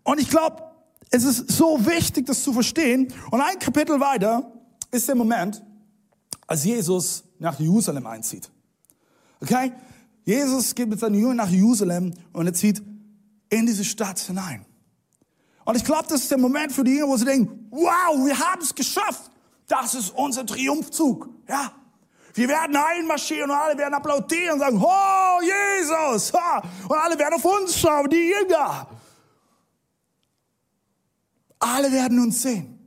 Und 0.04 0.20
ich 0.20 0.30
glaube, 0.30 0.64
es 1.12 1.24
ist 1.24 1.52
so 1.52 1.86
wichtig, 1.86 2.26
das 2.26 2.44
zu 2.44 2.54
verstehen. 2.54 3.14
Und 3.32 3.42
ein 3.42 3.60
Kapitel 3.60 4.00
weiter 4.00 4.52
ist 4.92 5.08
der 5.08 5.16
Moment, 5.16 5.62
als 6.48 6.64
Jesus 6.64 7.24
nach 7.40 7.60
Jerusalem 7.60 8.08
einzieht. 8.08 8.50
Okay? 9.42 9.72
Jesus 10.28 10.76
geht 10.76 10.90
mit 10.90 11.00
seinen 11.00 11.16
Jüngern 11.16 11.38
nach 11.38 11.48
Jerusalem 11.48 12.14
und 12.34 12.46
er 12.46 12.54
zieht 12.54 12.84
in 13.50 13.66
diese 13.66 13.86
Stadt 13.86 14.20
hinein. 14.20 14.66
Und 15.64 15.78
ich 15.78 15.86
glaube, 15.86 16.04
das 16.10 16.24
ist 16.24 16.32
der 16.32 16.38
Moment 16.38 16.74
für 16.74 16.84
die 16.84 16.96
Jünger, 16.96 17.08
wo 17.08 17.16
sie 17.16 17.24
denken, 17.24 17.70
wow, 17.72 18.26
wir 18.26 18.38
haben 18.38 18.62
es 18.62 18.76
geschafft. 18.76 19.32
Das 19.68 19.96
ist 19.96 20.10
unser 20.10 20.46
Triumphzug. 20.46 21.30
Ja. 21.48 21.72
Wir 22.34 22.50
werden 22.50 22.76
einmarschieren 22.76 23.50
und 23.50 23.56
alle 23.56 23.78
werden 23.78 23.94
applaudieren 23.94 24.56
und 24.56 24.60
sagen, 24.60 24.84
oh, 24.84 25.40
Jesus. 25.42 26.34
Und 26.90 26.98
alle 26.98 27.18
werden 27.18 27.36
auf 27.36 27.46
uns 27.46 27.80
schauen, 27.80 28.10
die 28.10 28.34
Jünger. 28.38 28.86
Alle 31.58 31.90
werden 31.90 32.20
uns 32.20 32.42
sehen. 32.42 32.78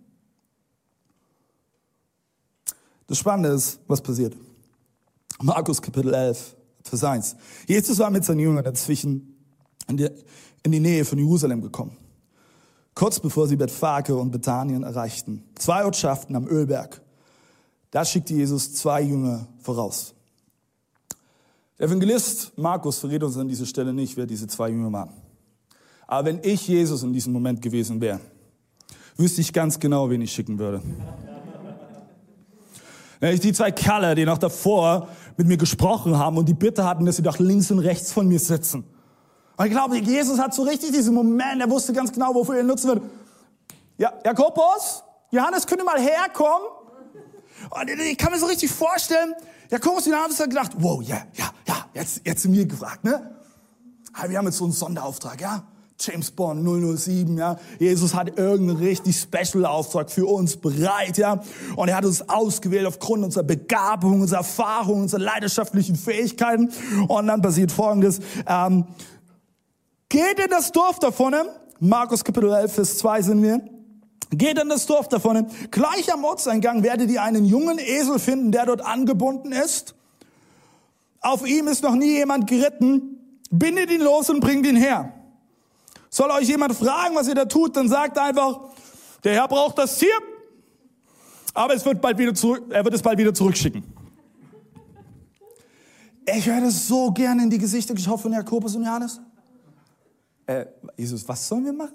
Das 3.07 3.17
Spannende 3.17 3.57
ist, 3.57 3.81
was 3.89 4.03
passiert. 4.03 4.37
Markus 5.41 5.81
Kapitel 5.81 6.13
11, 6.13 6.55
Vers 6.83 7.05
1. 7.05 7.37
Jesus 7.67 7.99
war 7.99 8.11
mit 8.11 8.25
seinen 8.25 8.41
Jüngern 8.41 8.65
dazwischen 8.65 9.37
in 9.89 9.97
die, 9.97 10.09
in 10.63 10.73
die 10.73 10.81
Nähe 10.81 11.05
von 11.05 11.19
Jerusalem 11.19 11.61
gekommen. 11.61 11.97
Kurz 12.95 13.21
bevor 13.21 13.49
sie 13.49 13.57
Bethphage 13.57 14.15
und 14.15 14.31
Bethanien 14.31 14.83
erreichten. 14.83 15.45
Zwei 15.55 15.85
Ortschaften 15.85 16.37
am 16.37 16.47
Ölberg. 16.47 17.01
Da 17.91 18.05
schickte 18.05 18.35
Jesus 18.35 18.75
zwei 18.75 19.03
Jünger 19.03 19.49
voraus. 19.59 20.15
Der 21.79 21.87
Evangelist 21.87 22.57
Markus 22.59 22.99
verrät 22.99 23.23
uns 23.23 23.37
an 23.37 23.49
dieser 23.49 23.67
Stelle 23.67 23.95
nicht, 23.95 24.17
wer 24.17 24.27
diese 24.27 24.47
zwei 24.47 24.69
Jünger 24.69 24.93
waren. 24.93 25.15
Aber 26.07 26.27
wenn 26.27 26.41
ich 26.43 26.69
Jesus 26.69 27.03
in 27.03 27.13
diesem 27.13 27.33
Moment 27.33 27.63
gewesen 27.63 28.01
wäre, 28.01 28.21
wüsste 29.17 29.41
ich 29.41 29.53
ganz 29.53 29.79
genau, 29.79 30.11
wen 30.11 30.21
ich 30.21 30.33
schicken 30.33 30.59
würde. 30.59 30.83
Die 33.21 33.53
zwei 33.53 33.71
Kerle, 33.71 34.15
die 34.15 34.25
noch 34.25 34.39
davor 34.39 35.09
mit 35.37 35.47
mir 35.47 35.59
gesprochen 35.59 36.17
haben 36.17 36.39
und 36.39 36.49
die 36.49 36.55
Bitte 36.55 36.85
hatten, 36.85 37.05
dass 37.05 37.17
sie 37.17 37.23
doch 37.23 37.39
links 37.39 37.71
und 37.71 37.81
rechts 37.81 38.13
von 38.13 38.27
mir 38.27 38.39
sitzen. 38.39 38.85
Und 39.57 39.67
ich 39.67 39.73
glaube, 39.73 39.99
Jesus 39.99 40.39
hat 40.39 40.55
so 40.55 40.63
richtig 40.63 40.93
diesen 40.93 41.15
Moment, 41.15 41.61
er 41.61 41.69
wusste 41.69 41.93
ganz 41.93 42.11
genau, 42.11 42.35
wofür 42.35 42.55
er 42.55 42.61
ihn 42.63 42.67
nutzen 42.67 42.89
wird. 42.89 43.03
Ja, 43.99 44.11
Jakobus, 44.25 45.03
Johannes, 45.31 45.67
könnt 45.67 45.83
ihr 45.83 45.85
mal 45.85 46.01
herkommen? 46.01 46.67
Und 47.69 47.91
ich 47.91 48.17
kann 48.17 48.33
mir 48.33 48.39
so 48.39 48.47
richtig 48.47 48.71
vorstellen, 48.71 49.35
Jakobus 49.69 50.07
und 50.07 50.15
Johannes 50.15 50.41
hat 50.41 50.49
gedacht, 50.49 50.73
wow, 50.79 51.03
ja, 51.03 51.19
ja, 51.35 51.51
ja, 51.69 51.75
jetzt, 51.93 52.23
jetzt 52.25 52.43
sind 52.43 52.55
wir 52.55 52.65
gefragt, 52.65 53.05
ne? 53.05 53.37
Wir 54.29 54.39
haben 54.39 54.47
jetzt 54.47 54.57
so 54.57 54.65
einen 54.65 54.73
Sonderauftrag, 54.73 55.41
ja? 55.43 55.63
James 56.01 56.31
Bond 56.31 56.65
007, 56.65 57.37
ja. 57.37 57.57
Jesus 57.79 58.15
hat 58.15 58.39
irgendeinen 58.39 58.79
richtig 58.79 59.17
Special 59.17 59.67
Auftrag 59.67 60.11
für 60.11 60.27
uns 60.27 60.57
bereit, 60.57 61.19
ja. 61.19 61.43
Und 61.77 61.89
er 61.89 61.97
hat 61.97 62.05
uns 62.05 62.29
ausgewählt 62.29 62.87
aufgrund 62.87 63.25
unserer 63.25 63.45
Begabung, 63.45 64.23
unserer 64.23 64.39
Erfahrung, 64.39 65.03
unserer 65.03 65.21
leidenschaftlichen 65.21 65.97
Fähigkeiten. 65.97 66.71
Und 67.07 67.27
dann 67.27 67.43
passiert 67.43 67.71
Folgendes. 67.71 68.21
Ähm, 68.47 68.87
geht 70.09 70.39
in 70.39 70.51
das 70.51 70.73
Dorf 70.73 70.99
davon, 70.99 71.35
Markus 71.79 72.25
Kapitel 72.25 72.53
11, 72.53 72.73
Vers 72.73 72.99
2 72.99 73.23
sind 73.23 73.43
wir. 73.43 73.61
Geht 74.31 74.59
in 74.59 74.69
das 74.69 74.87
Dorf 74.87 75.09
davon. 75.09 75.47
Gleich 75.71 76.13
am 76.13 76.25
Ortseingang 76.25 76.83
werdet 76.83 77.11
ihr 77.11 77.23
einen 77.23 77.45
jungen 77.45 77.79
Esel 77.79 78.19
finden, 78.19 78.53
der 78.53 78.67
dort 78.67 78.85
angebunden 78.85 79.53
ist. 79.53 79.95
Auf 81.21 81.47
ihm 81.47 81.69
ist 81.69 81.83
noch 81.83 81.95
nie 81.95 82.17
jemand 82.17 82.47
geritten. 82.47 83.19
Bindet 83.51 83.91
ihn 83.91 84.01
los 84.01 84.31
und 84.31 84.41
bringt 84.41 84.67
ihn 84.67 84.77
her. 84.77 85.13
Soll 86.11 86.31
euch 86.33 86.49
jemand 86.49 86.75
fragen, 86.75 87.15
was 87.15 87.29
ihr 87.29 87.37
da 87.37 87.45
tut, 87.45 87.77
dann 87.77 87.89
sagt 87.89 88.19
einfach, 88.19 88.71
der 89.23 89.35
Herr 89.35 89.47
braucht 89.49 89.79
das 89.79 89.97
Tier, 89.97 90.19
aber 91.55 91.75
es 91.75 91.85
wird 91.85 92.01
bald 92.01 92.19
wieder 92.19 92.35
zurück, 92.35 92.65
er 92.71 92.85
wird 92.85 92.95
es 92.95 93.03
bald 93.03 93.17
wieder 93.17 93.33
zurückschicken. 93.33 93.85
Ich 96.27 96.47
höre 96.47 96.61
das 96.61 96.89
so 96.89 97.13
gerne 97.13 97.45
in 97.45 97.51
die 97.51 97.59
Gesichter 97.59 97.95
geschaut 97.95 98.21
von 98.21 98.33
Jakobus 98.33 98.75
und 98.75 98.85
Johannes. 98.85 99.21
Äh, 100.47 100.67
Jesus, 100.97 101.27
was 101.29 101.47
sollen 101.47 101.65
wir 101.65 101.73
machen? 101.73 101.95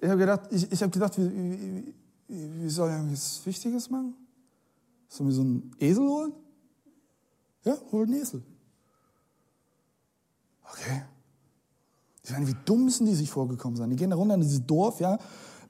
Ich 0.00 0.08
habe 0.08 0.18
gedacht, 0.18 0.40
ich, 0.50 0.70
ich 0.70 0.82
habe 0.82 0.90
gedacht, 0.90 1.18
wir, 1.18 1.30
wir, 1.30 1.84
wir 2.28 2.70
sollen 2.70 3.12
was 3.12 3.44
Wichtiges 3.44 3.90
machen. 3.90 4.14
Sollen 5.08 5.28
wir 5.28 5.34
so 5.34 5.42
einen 5.42 5.70
Esel 5.78 6.08
holen? 6.08 6.32
Ja, 7.64 7.76
hol 7.90 8.04
einen 8.04 8.20
Esel. 8.20 8.42
Okay. 10.72 11.02
Ich 12.24 12.30
meine, 12.30 12.46
wie 12.46 12.56
dumm 12.64 12.88
sind 12.88 13.06
die 13.06 13.14
sich 13.14 13.30
vorgekommen 13.30 13.76
sein? 13.76 13.90
Die 13.90 13.96
gehen 13.96 14.10
da 14.10 14.16
runter 14.16 14.34
in 14.34 14.40
dieses 14.40 14.64
Dorf, 14.64 15.00
ja, 15.00 15.18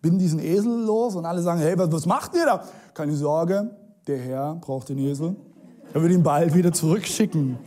binden 0.01 0.19
diesen 0.19 0.39
Esel 0.39 0.85
los 0.85 1.17
und 1.17 1.25
alle 1.25 1.43
sagen, 1.43 1.61
hey, 1.61 1.75
was, 1.77 2.07
macht 2.07 2.35
ihr 2.35 2.45
da? 2.45 2.65
Keine 2.95 3.17
Sorge, 3.17 3.75
der 4.07 4.19
Herr 4.19 4.55
braucht 4.57 4.89
den 4.91 4.99
Esel. 4.99 5.35
Er 5.95 6.03
wird 6.03 6.13
ihn 6.13 6.23
bald 6.23 6.55
wieder 6.55 6.73
zurückschicken. 6.73 7.59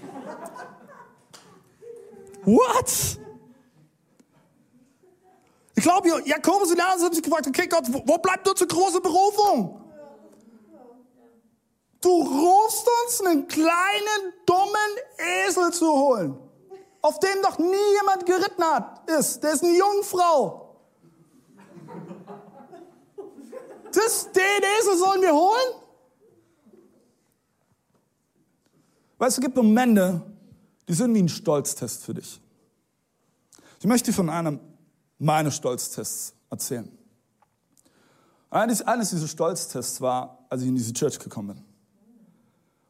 What? 2.45 3.19
Ich 5.75 5.83
glaube, 5.83 6.09
Jakobus 6.25 6.71
und 6.71 6.77
Johannes 6.77 7.03
haben 7.03 7.13
sich 7.13 7.23
gefragt, 7.23 7.47
okay 7.47 7.67
Gott, 7.67 7.83
wo 7.91 8.17
bleibt 8.17 8.47
unsere 8.47 8.67
große 8.67 9.01
Berufung? 9.01 9.81
Du 12.01 12.09
rufst 12.09 12.87
uns 13.03 13.21
einen 13.21 13.47
kleinen, 13.47 14.33
dummen 14.45 15.47
Esel 15.47 15.73
zu 15.73 15.87
holen 15.87 16.44
auf 17.05 17.19
dem 17.19 17.39
noch 17.41 17.59
nie 17.59 17.93
jemand 17.99 18.25
geritten 18.25 18.63
hat, 18.63 19.07
ist. 19.07 19.43
Der 19.43 19.53
ist 19.53 19.63
eine 19.63 19.77
Jungfrau. 19.77 20.75
Das, 23.91 24.31
den 24.31 24.63
Esel 24.79 24.97
sollen 24.97 25.21
wir 25.21 25.31
holen? 25.31 25.81
Weißt 29.19 29.37
du, 29.37 29.41
es 29.41 29.45
gibt 29.45 29.55
Momente, 29.55 30.19
die 30.89 30.93
sind 30.93 31.13
wie 31.13 31.21
ein 31.21 31.29
Stolztest 31.29 32.03
für 32.03 32.15
dich. 32.15 32.41
Ich 33.79 33.85
möchte 33.85 34.11
von 34.11 34.27
einem 34.27 34.59
meiner 35.19 35.51
Stolztests 35.51 36.33
erzählen. 36.49 36.91
Eines, 38.49 38.81
eines 38.81 39.11
dieser 39.11 39.27
Stolztests 39.27 40.01
war, 40.01 40.43
als 40.49 40.63
ich 40.63 40.69
in 40.69 40.75
diese 40.75 40.91
Church 40.91 41.19
gekommen 41.19 41.49
bin. 41.49 41.65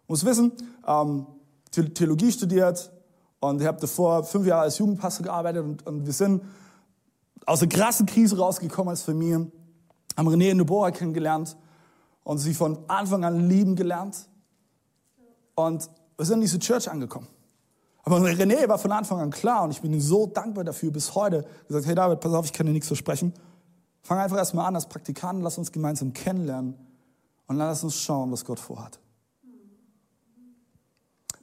Ich 0.04 0.10
muss 0.10 0.24
wissen, 0.24 0.54
ähm, 0.88 1.28
Theologie 1.70 2.32
studiert, 2.32 2.95
und 3.40 3.62
ich 3.62 3.68
habe 3.68 3.80
davor 3.80 4.24
fünf 4.24 4.46
Jahre 4.46 4.64
als 4.64 4.78
Jugendpastor 4.78 5.26
gearbeitet 5.26 5.64
und, 5.64 5.86
und 5.86 6.06
wir 6.06 6.14
sind 6.14 6.42
aus 7.46 7.62
einer 7.62 7.70
krassen 7.70 8.06
Krise 8.06 8.38
rausgekommen 8.38 8.90
als 8.90 9.04
Familie, 9.04 9.52
haben 10.18 10.28
René 10.28 10.50
in 10.50 10.58
Deborah 10.58 10.92
kennengelernt 10.92 11.56
und 12.24 12.40
sie 12.40 12.54
von 12.54 12.80
Anfang 12.88 13.24
an 13.24 13.48
lieben 13.48 13.76
gelernt. 13.76 14.28
Und 15.56 15.90
wir 16.18 16.26
sind 16.26 16.36
in 16.36 16.42
diese 16.42 16.60
Church 16.60 16.90
angekommen. 16.90 17.28
Aber 18.04 18.18
René 18.18 18.68
war 18.68 18.78
von 18.78 18.92
Anfang 18.92 19.20
an 19.20 19.32
klar 19.32 19.64
und 19.64 19.72
ich 19.72 19.82
bin 19.82 19.94
ihm 19.94 20.02
so 20.02 20.28
dankbar 20.28 20.64
dafür 20.64 20.92
bis 20.92 21.16
heute. 21.16 21.46
Gesagt, 21.68 21.88
hey 21.88 21.96
David, 21.96 22.20
pass 22.20 22.34
auf, 22.34 22.46
ich 22.46 22.54
kann 22.54 22.66
dir 22.66 22.74
nichts 22.74 22.88
versprechen. 22.88 23.34
Fang 24.02 24.20
einfach 24.20 24.38
erstmal 24.38 24.68
an 24.68 24.76
als 24.76 24.88
Praktikant, 24.88 25.42
lass 25.42 25.58
uns 25.58 25.72
gemeinsam 25.72 26.14
kennenlernen 26.14 26.76
und 27.48 27.56
lass 27.58 27.84
uns 27.84 27.96
schauen, 27.96 28.32
was 28.32 28.46
Gott 28.46 28.60
vorhat. 28.60 29.00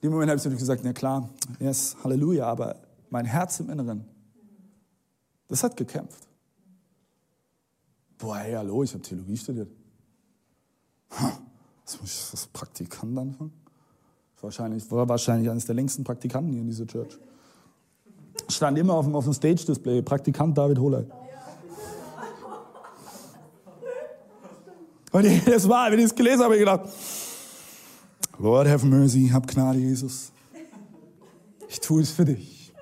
In 0.02 0.08
dem 0.08 0.14
Moment 0.14 0.30
habe 0.30 0.38
ich 0.38 0.44
natürlich 0.44 0.58
gesagt, 0.58 0.82
na 0.82 0.92
klar, 0.92 1.30
yes, 1.60 1.96
Halleluja, 2.02 2.44
aber 2.44 2.74
mein 3.08 3.24
Herz 3.24 3.60
im 3.60 3.70
Inneren, 3.70 4.04
das 5.46 5.62
hat 5.62 5.76
gekämpft. 5.76 6.26
Boah, 8.18 8.38
hey, 8.38 8.54
hallo, 8.54 8.82
ich 8.82 8.92
habe 8.92 9.02
Theologie 9.02 9.36
studiert. 9.36 9.70
Was 11.08 12.00
muss 12.00 12.10
ich 12.10 12.32
als 12.32 12.46
Praktikant 12.48 13.16
anfangen? 13.16 13.52
Wahrscheinlich, 14.40 14.90
war 14.90 15.08
wahrscheinlich 15.08 15.48
eines 15.48 15.66
der 15.66 15.76
längsten 15.76 16.02
Praktikanten 16.02 16.52
hier 16.52 16.62
in 16.62 16.66
dieser 16.66 16.86
Church. 16.86 17.16
Stand 18.48 18.78
immer 18.78 18.94
auf 18.94 19.04
dem, 19.04 19.14
auf 19.14 19.22
dem 19.22 19.32
Stage-Display, 19.32 20.02
Praktikant 20.02 20.58
David 20.58 20.80
Hohleit. 20.80 21.06
Und 25.12 25.24
jedes 25.46 25.64
Mal, 25.68 25.92
wenn 25.92 26.00
ich 26.00 26.06
es 26.06 26.14
gelesen 26.14 26.42
habe, 26.42 26.46
habe 26.46 26.56
ich 26.56 26.60
gedacht, 26.60 26.88
Lord 28.42 28.66
have 28.66 28.84
mercy, 28.84 29.28
hab 29.28 29.46
Gnade, 29.46 29.78
Jesus. 29.78 30.32
Ich 31.68 31.78
tue 31.78 32.02
es 32.02 32.10
für 32.10 32.24
dich. 32.24 32.72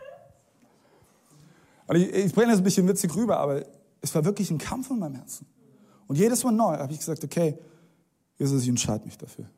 Und 1.87 1.97
ich, 1.97 2.09
ich 2.15 2.33
bringe 2.33 2.53
das 2.53 2.59
ein 2.59 2.65
bisschen 2.65 2.89
witzig 2.89 3.15
rüber, 3.15 3.37
aber 3.37 3.67
es 4.01 4.15
war 4.15 4.25
wirklich 4.25 4.51
ein 4.51 4.57
Kampf 4.57 4.89
in 4.91 4.99
meinem 4.99 5.17
Herzen. 5.17 5.47
Und 6.07 6.17
jedes 6.17 6.43
Mal 6.45 6.53
neu 6.53 6.79
habe 6.79 6.91
ich 6.95 6.99
gesagt, 6.99 7.23
okay, 7.23 7.59
Jesus, 8.39 8.63
ich 8.63 8.71
entscheide 8.71 9.05
mich 9.05 9.19
dafür. 9.19 9.51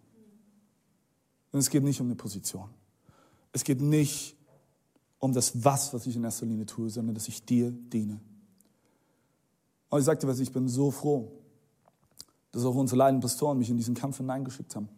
Und 1.52 1.60
es 1.60 1.70
geht 1.70 1.84
nicht 1.84 2.00
um 2.00 2.08
eine 2.08 2.16
Position. 2.16 2.68
Es 3.52 3.62
geht 3.62 3.80
nicht 3.80 4.34
um 5.20 5.32
das 5.32 5.64
Was, 5.64 5.94
was 5.94 6.04
ich 6.08 6.16
in 6.16 6.24
erster 6.24 6.46
Linie 6.46 6.66
tue, 6.66 6.90
sondern 6.90 7.14
dass 7.14 7.28
ich 7.28 7.44
dir 7.44 7.70
diene. 7.70 8.18
Und 9.88 10.00
ich 10.00 10.04
sagte 10.04 10.26
was, 10.26 10.40
ich 10.40 10.50
bin 10.50 10.66
so 10.66 10.90
froh, 10.90 11.30
dass 12.50 12.64
auch 12.64 12.74
unsere 12.74 12.98
leidenden 12.98 13.22
Pastoren 13.22 13.56
mich 13.56 13.70
in 13.70 13.76
diesen 13.76 13.94
Kampf 13.94 14.16
hineingeschickt 14.16 14.74
haben. 14.74 14.88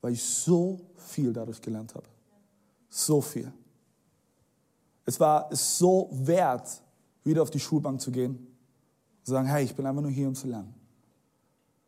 Weil 0.00 0.12
ich 0.12 0.22
so 0.22 0.80
viel 0.96 1.32
dadurch 1.32 1.60
gelernt 1.60 1.94
habe. 1.94 2.06
So 2.88 3.20
viel. 3.20 3.52
Es 5.04 5.18
war 5.18 5.50
es 5.50 5.78
so 5.78 6.08
wert, 6.12 6.82
wieder 7.24 7.42
auf 7.42 7.50
die 7.50 7.60
Schulbank 7.60 8.00
zu 8.00 8.10
gehen 8.10 8.36
und 8.36 9.26
zu 9.26 9.32
sagen, 9.32 9.48
hey, 9.48 9.64
ich 9.64 9.74
bin 9.74 9.86
einfach 9.86 10.02
nur 10.02 10.10
hier, 10.10 10.28
um 10.28 10.34
zu 10.34 10.46
lernen. 10.46 10.74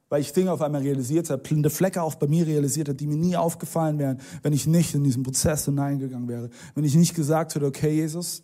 Weil 0.09 0.21
ich 0.21 0.33
Dinge 0.33 0.53
auf 0.53 0.61
einmal 0.61 0.83
realisiert 0.83 1.31
habe, 1.31 1.43
blinde 1.43 1.71
Flecke 1.71 2.03
auch 2.03 2.17
bei 2.17 2.27
mir 2.27 2.47
realisiert 2.47 2.89
habe, 2.89 2.97
die 2.97 3.07
mir 3.07 3.17
nie 3.17 3.35
aufgefallen 3.35 3.99
wären, 3.99 4.21
wenn 4.43 4.53
ich 4.53 4.67
nicht 4.67 4.95
in 4.95 5.05
diesen 5.05 5.23
Prozess 5.23 5.65
hineingegangen 5.65 6.29
wäre. 6.29 6.51
Wenn 6.75 6.85
ich 6.85 6.95
nicht 6.95 7.15
gesagt 7.15 7.55
hätte, 7.55 7.65
okay, 7.65 7.95
Jesus, 7.95 8.43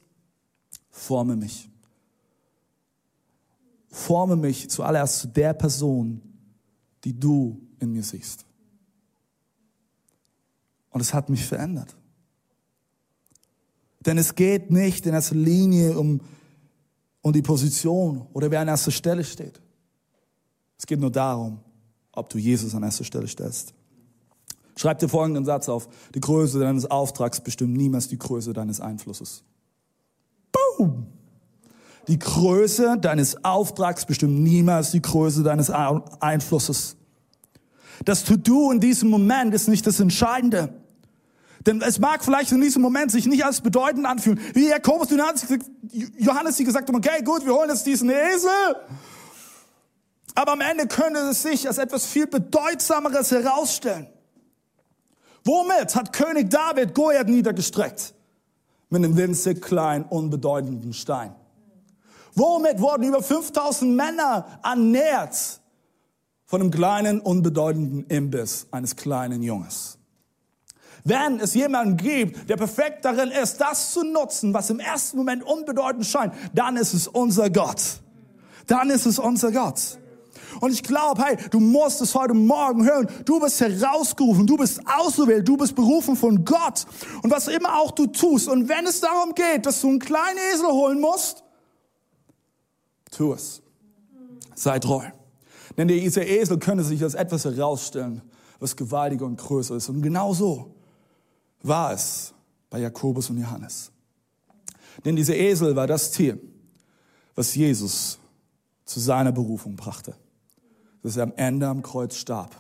forme 0.89 1.37
mich. 1.37 1.69
Forme 3.91 4.37
mich 4.37 4.71
zuallererst 4.71 5.19
zu 5.19 5.29
der 5.29 5.53
Person, 5.53 6.23
die 7.05 7.19
du 7.19 7.61
in 7.81 7.93
mir 7.93 8.03
siehst. 8.03 8.48
Und 10.91 11.01
es 11.01 11.15
hat 11.15 11.29
mich 11.29 11.45
verändert. 11.45 11.97
Denn 14.01 14.19
es 14.19 14.35
geht 14.35 14.71
nicht 14.71 15.07
in 15.07 15.15
erster 15.15 15.35
Linie 15.35 15.99
um, 15.99 16.21
um 17.21 17.33
die 17.33 17.43
Position 17.43 18.27
oder 18.33 18.51
wer 18.51 18.61
an 18.61 18.69
erster 18.69 18.91
Stelle 18.91 19.25
steht. 19.25 19.61
Es 20.79 20.87
geht 20.87 21.01
nur 21.01 21.11
darum, 21.11 21.61
ob 22.13 22.29
du 22.31 22.39
Jesus 22.39 22.75
an 22.75 22.85
erster 22.85 23.05
Stelle 23.05 23.27
stellst. 23.27 23.75
Schreib 24.77 25.01
dir 25.01 25.09
folgenden 25.09 25.45
Satz 25.45 25.69
auf. 25.69 25.89
Die 26.15 26.21
Größe 26.21 26.61
deines 26.61 26.89
Auftrags 26.89 27.41
bestimmt 27.41 27.77
niemals 27.77 28.09
die 28.09 28.19
Größe 28.19 28.53
deines 28.53 28.81
Einflusses. 28.81 29.43
Boom! 30.53 31.09
Die 32.07 32.19
Größe 32.19 32.97
deines 32.99 33.45
Auftrags 33.45 34.07
bestimmt 34.07 34.41
niemals 34.41 34.93
die 34.93 35.03
Größe 35.03 35.43
deines 35.43 35.69
Einflusses. 35.69 36.97
Das 38.05 38.25
To-Do 38.25 38.73
in 38.73 38.81
diesem 38.81 39.11
Moment 39.11 39.55
ist 39.55 39.69
nicht 39.69 39.87
das 39.87 40.01
Entscheidende. 40.01 40.73
Denn 41.67 41.83
es 41.83 41.99
mag 41.99 42.25
vielleicht 42.25 42.53
in 42.53 42.61
diesem 42.61 42.83
Moment 42.83 43.11
sich 43.11 43.27
nicht 43.27 43.45
als 43.45 43.61
bedeutend 43.61 44.07
anfühlen. 44.07 44.41
Wie 44.55 44.69
Jakobus 44.69 45.11
und 45.11 45.21
Johannes, 46.17 46.57
die 46.57 46.65
gesagt 46.65 46.89
haben, 46.89 46.97
okay, 46.97 47.23
gut, 47.23 47.45
wir 47.45 47.55
holen 47.55 47.69
jetzt 47.69 47.87
diesen 47.87 48.11
Esel. 48.11 48.51
Aber 50.35 50.53
am 50.53 50.61
Ende 50.61 50.87
könnte 50.87 51.19
es 51.21 51.43
sich 51.43 51.67
als 51.67 51.79
etwas 51.79 52.07
viel 52.07 52.27
bedeutsameres 52.27 53.33
herausstellen. 53.33 54.07
Womit 55.45 55.95
hat 55.95 56.13
König 56.13 56.51
David 56.51 56.95
Goliath 56.95 57.29
niedergestreckt? 57.29 58.15
Mit 58.91 59.05
einem 59.05 59.17
winzig 59.17 59.61
kleinen, 59.61 60.05
unbedeutenden 60.05 60.93
Stein. 60.93 61.35
Womit 62.35 62.81
wurden 62.81 63.03
über 63.03 63.23
5000 63.23 63.97
Männer 63.97 64.61
ernährt? 64.63 65.61
Von 66.49 66.63
einem 66.63 66.71
kleinen, 66.71 67.21
unbedeutenden 67.21 68.07
Imbiss 68.07 68.69
eines 68.71 68.97
kleinen 68.97 69.43
Junges. 69.43 69.99
Wenn 71.05 71.41
es 71.41 71.53
jemanden 71.53 71.99
gibt, 71.99 72.49
der 72.49 72.57
perfekt 72.57 73.05
darin 73.05 73.31
ist, 73.31 73.59
das 73.59 73.93
zu 73.93 74.03
nutzen, 74.03 74.55
was 74.55 74.71
im 74.71 74.81
ersten 74.81 75.19
Moment 75.19 75.45
unbedeutend 75.45 76.07
scheint, 76.07 76.33
dann 76.55 76.79
ist 76.79 76.95
es 76.95 77.07
unser 77.07 77.51
Gott. 77.51 78.01
Dann 78.67 78.89
ist 78.89 79.05
es 79.05 79.19
unser 79.19 79.53
Gott. 79.53 79.99
Und 80.61 80.73
ich 80.73 80.83
glaube, 80.83 81.23
hey, 81.23 81.37
du 81.51 81.61
musst 81.61 82.01
es 82.01 82.15
heute 82.15 82.33
Morgen 82.33 82.83
hören. 82.83 83.09
Du 83.27 83.39
bist 83.41 83.61
herausgerufen, 83.61 84.47
du 84.47 84.57
bist 84.57 84.81
ausgewählt, 84.87 85.47
du 85.47 85.59
bist 85.59 85.75
berufen 85.75 86.17
von 86.17 86.47
Gott. 86.47 86.87
Und 87.23 87.31
was 87.31 87.49
immer 87.49 87.79
auch 87.79 87.91
du 87.91 88.07
tust, 88.07 88.49
und 88.49 88.71
wenn 88.71 88.87
es 88.87 89.01
darum 89.01 89.35
geht, 89.35 89.67
dass 89.67 89.83
du 89.83 89.89
einen 89.89 89.99
kleinen 89.99 90.39
Esel 90.55 90.69
holen 90.69 90.99
musst, 90.99 91.45
tu 93.11 93.35
es. 93.35 93.61
Sei 94.55 94.79
treu. 94.79 95.05
Denn 95.79 95.89
dieser 95.89 96.27
Esel 96.27 96.59
könnte 96.59 96.85
sich 96.85 97.03
als 97.03 97.15
etwas 97.15 97.47
herausstellen, 97.47 98.21
was 98.61 98.77
gewaltiger 98.77 99.25
und 99.25 99.39
größer 99.39 99.77
ist. 99.77 99.89
Und 99.89 100.03
genau 100.03 100.35
so 100.35 100.75
war 101.63 101.93
es 101.93 102.35
bei 102.69 102.81
Jakobus 102.81 103.31
und 103.31 103.39
Johannes. 103.39 103.91
Denn 105.05 105.17
dieser 105.17 105.37
Esel 105.37 105.75
war 105.75 105.87
das 105.87 106.11
Tier, 106.11 106.39
was 107.35 107.55
Jesus 107.55 108.19
zu 108.85 109.01
seiner 109.01 109.33
Berufung 109.33 109.77
brachte 109.77 110.15
dass 111.03 111.17
er 111.17 111.25
am 111.25 111.33
Ende 111.37 111.67
am 111.67 111.83
Kreuz 111.83 112.17
starb, 112.17 112.55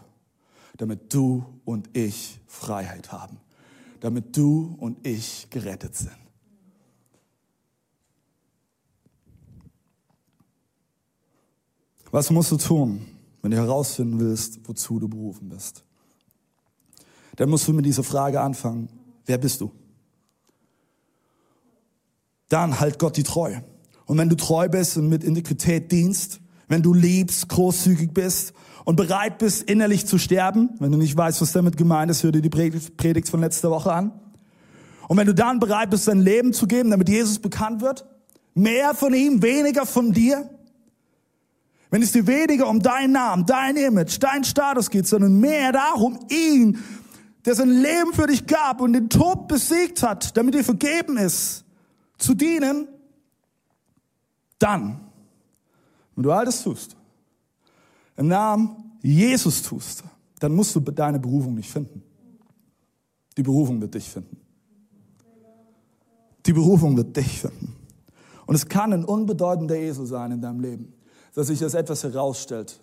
damit 0.76 1.12
du 1.12 1.44
und 1.64 1.96
ich 1.96 2.40
Freiheit 2.46 3.12
haben, 3.12 3.38
damit 4.00 4.36
du 4.36 4.76
und 4.78 5.06
ich 5.06 5.48
gerettet 5.50 5.96
sind. 5.96 6.16
Was 12.10 12.30
musst 12.30 12.50
du 12.52 12.56
tun, 12.56 13.06
wenn 13.42 13.50
du 13.50 13.56
herausfinden 13.56 14.18
willst, 14.18 14.60
wozu 14.64 14.98
du 14.98 15.08
berufen 15.08 15.48
bist? 15.48 15.84
Dann 17.36 17.50
musst 17.50 17.68
du 17.68 17.72
mit 17.72 17.86
dieser 17.86 18.02
Frage 18.02 18.40
anfangen, 18.40 18.88
wer 19.26 19.38
bist 19.38 19.60
du? 19.60 19.70
Dann 22.48 22.80
halt 22.80 22.98
Gott 22.98 23.16
die 23.16 23.22
Treue. 23.22 23.62
Und 24.06 24.16
wenn 24.16 24.28
du 24.30 24.36
treu 24.36 24.68
bist 24.68 24.96
und 24.96 25.08
mit 25.08 25.22
Integrität 25.22 25.92
dienst, 25.92 26.40
wenn 26.66 26.82
du 26.82 26.94
liebst, 26.94 27.48
großzügig 27.48 28.12
bist 28.12 28.54
und 28.84 28.96
bereit 28.96 29.38
bist, 29.38 29.68
innerlich 29.68 30.06
zu 30.06 30.18
sterben. 30.18 30.70
Wenn 30.78 30.92
du 30.92 30.98
nicht 30.98 31.16
weißt, 31.16 31.40
was 31.42 31.52
damit 31.52 31.76
gemeint 31.76 32.10
ist, 32.10 32.22
hör 32.22 32.32
dir 32.32 32.40
die 32.40 32.50
Predigt 32.50 33.28
von 33.28 33.40
letzter 33.40 33.70
Woche 33.70 33.92
an. 33.92 34.12
Und 35.08 35.16
wenn 35.16 35.26
du 35.26 35.34
dann 35.34 35.60
bereit 35.60 35.90
bist, 35.90 36.08
dein 36.08 36.20
Leben 36.20 36.52
zu 36.52 36.66
geben, 36.66 36.90
damit 36.90 37.08
Jesus 37.08 37.38
bekannt 37.38 37.80
wird, 37.80 38.06
mehr 38.54 38.94
von 38.94 39.14
ihm, 39.14 39.42
weniger 39.42 39.86
von 39.86 40.12
dir. 40.12 40.48
Wenn 41.90 42.02
es 42.02 42.12
dir 42.12 42.26
weniger 42.26 42.68
um 42.68 42.80
deinen 42.80 43.12
Namen, 43.12 43.46
dein 43.46 43.76
Image, 43.76 44.18
dein 44.20 44.44
Status 44.44 44.90
geht, 44.90 45.06
sondern 45.06 45.40
mehr 45.40 45.72
darum, 45.72 46.18
ihn, 46.28 46.78
der 47.44 47.54
sein 47.54 47.70
Leben 47.70 48.12
für 48.12 48.26
dich 48.26 48.46
gab 48.46 48.80
und 48.80 48.92
den 48.92 49.08
Tod 49.08 49.48
besiegt 49.48 50.02
hat, 50.02 50.36
damit 50.36 50.54
dir 50.54 50.64
vergeben 50.64 51.16
ist, 51.16 51.64
zu 52.18 52.34
dienen, 52.34 52.88
dann 54.58 55.08
wenn 56.18 56.24
du 56.24 56.32
all 56.32 56.44
das 56.44 56.64
tust, 56.64 56.96
im 58.16 58.26
Namen 58.26 58.98
Jesus 59.00 59.62
tust, 59.62 60.02
dann 60.40 60.52
musst 60.52 60.74
du 60.74 60.80
deine 60.80 61.20
Berufung 61.20 61.54
nicht 61.54 61.70
finden. 61.70 62.02
Die 63.36 63.44
Berufung 63.44 63.80
wird 63.80 63.94
dich 63.94 64.10
finden. 64.10 64.36
Die 66.44 66.52
Berufung 66.52 66.96
wird 66.96 67.16
dich 67.16 67.40
finden. 67.40 67.76
Und 68.46 68.56
es 68.56 68.68
kann 68.68 68.92
ein 68.92 69.04
unbedeutender 69.04 69.76
Esel 69.76 70.06
sein 70.06 70.32
in 70.32 70.40
deinem 70.40 70.58
Leben, 70.58 70.92
dass 71.38 71.46
sich 71.46 71.60
das 71.60 71.74
etwas 71.74 72.02
herausstellt, 72.02 72.80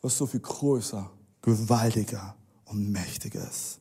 was 0.00 0.16
so 0.16 0.26
viel 0.26 0.40
größer, 0.40 1.10
gewaltiger 1.42 2.34
und 2.64 2.90
mächtiger 2.90 3.46
ist. 3.46 3.78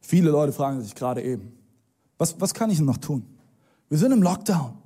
Viele 0.00 0.30
Leute 0.30 0.52
fragen 0.52 0.82
sich 0.82 0.92
gerade 0.92 1.22
eben, 1.22 1.56
was, 2.18 2.34
was 2.40 2.52
kann 2.52 2.68
ich 2.68 2.80
noch 2.80 2.96
tun? 2.96 3.24
Wir 3.88 3.96
sind 3.96 4.10
im 4.10 4.24
Lockdown. 4.24 4.76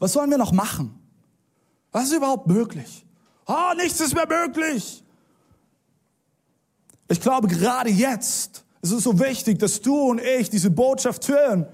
Was 0.00 0.14
sollen 0.14 0.30
wir 0.30 0.38
noch 0.38 0.50
machen? 0.50 0.98
Was 1.92 2.06
ist 2.06 2.14
überhaupt 2.14 2.48
möglich? 2.48 3.06
Oh, 3.46 3.72
nichts 3.76 4.00
ist 4.00 4.16
mehr 4.16 4.26
möglich. 4.26 5.04
Ich 7.06 7.20
glaube, 7.20 7.46
gerade 7.46 7.90
jetzt 7.90 8.64
ist 8.82 8.90
es 8.90 9.04
so 9.04 9.16
wichtig, 9.20 9.60
dass 9.60 9.80
du 9.80 10.10
und 10.10 10.20
ich 10.20 10.50
diese 10.50 10.72
Botschaft 10.72 11.28
hören. 11.28 11.68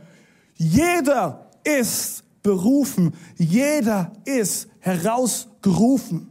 Jeder 0.56 1.50
ist 1.64 2.22
berufen. 2.42 3.14
Jeder 3.37 4.12
ist 4.24 4.68
herausgerufen. 4.81 6.29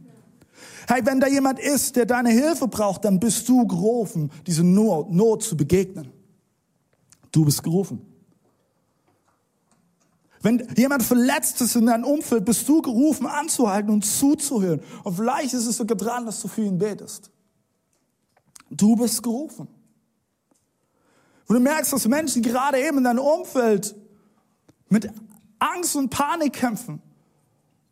Hey, 0.88 1.02
wenn 1.04 1.20
da 1.20 1.28
jemand 1.28 1.58
ist, 1.58 1.94
der 1.96 2.06
deine 2.06 2.30
Hilfe 2.30 2.66
braucht, 2.66 3.04
dann 3.04 3.20
bist 3.20 3.48
du 3.48 3.66
gerufen, 3.66 4.30
diese 4.46 4.64
Not, 4.64 5.10
Not 5.10 5.42
zu 5.42 5.56
begegnen. 5.56 6.10
Du 7.30 7.44
bist 7.44 7.62
gerufen. 7.62 8.04
Wenn 10.42 10.66
jemand 10.74 11.02
verletzt 11.02 11.60
ist 11.60 11.76
in 11.76 11.86
deinem 11.86 12.04
Umfeld, 12.04 12.44
bist 12.44 12.68
du 12.68 12.80
gerufen, 12.80 13.26
anzuhalten 13.26 13.90
und 13.90 14.04
zuzuhören. 14.04 14.80
Und 15.04 15.14
vielleicht 15.14 15.52
ist 15.52 15.66
es 15.66 15.76
sogar 15.76 15.96
dran, 15.96 16.24
dass 16.24 16.40
du 16.40 16.48
für 16.48 16.62
ihn 16.62 16.78
betest. 16.78 17.30
Du 18.70 18.96
bist 18.96 19.22
gerufen. 19.22 19.68
Und 21.46 21.54
du 21.54 21.60
merkst, 21.60 21.92
dass 21.92 22.08
Menschen 22.08 22.42
gerade 22.42 22.80
eben 22.80 22.98
in 22.98 23.04
deinem 23.04 23.18
Umfeld 23.18 23.94
mit 24.88 25.10
Angst 25.60 25.94
und 25.94 26.10
Panik 26.10 26.54
kämpfen. 26.54 27.00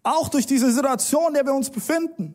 Auch 0.03 0.29
durch 0.29 0.47
diese 0.47 0.73
Situation, 0.73 1.29
in 1.29 1.35
der 1.35 1.47
wir 1.47 1.55
uns 1.55 1.71
befinden. 1.71 2.35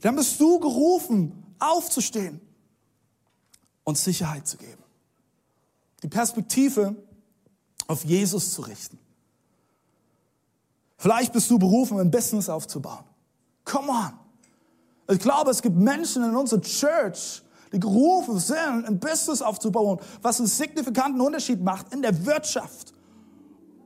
Dann 0.00 0.16
bist 0.16 0.40
du 0.40 0.58
gerufen, 0.58 1.54
aufzustehen 1.58 2.40
und 3.84 3.96
Sicherheit 3.96 4.46
zu 4.48 4.56
geben. 4.56 4.82
Die 6.02 6.08
Perspektive 6.08 6.96
auf 7.86 8.04
Jesus 8.04 8.52
zu 8.54 8.62
richten. 8.62 8.98
Vielleicht 10.96 11.32
bist 11.32 11.50
du 11.50 11.58
berufen, 11.58 11.98
ein 11.98 12.10
Business 12.10 12.48
aufzubauen. 12.48 13.04
Come 13.64 13.90
on. 13.90 14.12
Ich 15.08 15.18
glaube, 15.18 15.50
es 15.50 15.60
gibt 15.60 15.76
Menschen 15.76 16.22
in 16.24 16.34
unserer 16.36 16.60
Church, 16.60 17.42
die 17.72 17.80
gerufen 17.80 18.38
sind, 18.38 18.86
ein 18.86 18.98
Business 19.00 19.42
aufzubauen, 19.42 19.98
was 20.20 20.38
einen 20.38 20.46
signifikanten 20.46 21.20
Unterschied 21.20 21.60
macht 21.60 21.92
in 21.92 22.02
der 22.02 22.24
Wirtschaft. 22.24 22.91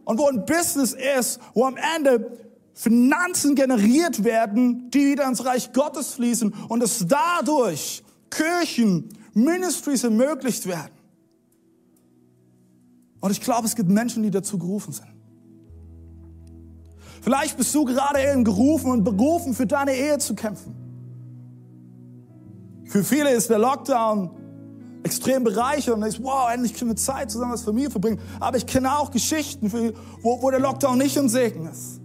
Und 0.06 0.18
wo 0.18 0.28
ein 0.28 0.46
Business 0.46 0.92
ist, 1.18 1.40
wo 1.52 1.66
am 1.66 1.76
Ende 1.96 2.30
Finanzen 2.72 3.56
generiert 3.56 4.22
werden, 4.22 4.88
die 4.90 5.06
wieder 5.06 5.26
ins 5.26 5.44
Reich 5.44 5.72
Gottes 5.72 6.14
fließen 6.14 6.54
und 6.68 6.82
es 6.82 7.04
dadurch 7.08 8.04
Kirchen, 8.30 9.08
Ministries 9.34 10.04
ermöglicht 10.04 10.66
werden. 10.66 10.92
Und 13.20 13.32
ich 13.32 13.40
glaube, 13.40 13.66
es 13.66 13.74
gibt 13.74 13.88
Menschen, 13.88 14.22
die 14.22 14.30
dazu 14.30 14.58
gerufen 14.58 14.92
sind. 14.92 15.08
Vielleicht 17.20 17.56
bist 17.56 17.74
du 17.74 17.84
gerade 17.84 18.20
eben 18.22 18.44
gerufen 18.44 18.92
und 18.92 19.02
berufen, 19.02 19.54
für 19.54 19.66
deine 19.66 19.92
Ehe 19.92 20.18
zu 20.18 20.36
kämpfen. 20.36 20.72
Für 22.84 23.02
viele 23.02 23.32
ist 23.32 23.50
der 23.50 23.58
Lockdown 23.58 24.30
extrem 25.06 25.44
bereichernd 25.44 26.02
und 26.02 26.08
ist, 26.08 26.22
wow, 26.22 26.50
endlich 26.52 26.74
können 26.74 26.90
wir 26.90 26.96
Zeit 26.96 27.30
zusammen 27.30 27.52
als 27.52 27.62
Familie 27.62 27.90
verbringen. 27.90 28.18
Aber 28.40 28.56
ich 28.56 28.66
kenne 28.66 28.98
auch 28.98 29.10
Geschichten, 29.10 29.72
wo, 30.22 30.42
wo 30.42 30.50
der 30.50 30.60
Lockdown 30.60 30.98
nicht 30.98 31.16
ein 31.18 31.28
Segen 31.28 31.66
ist. 31.66 32.00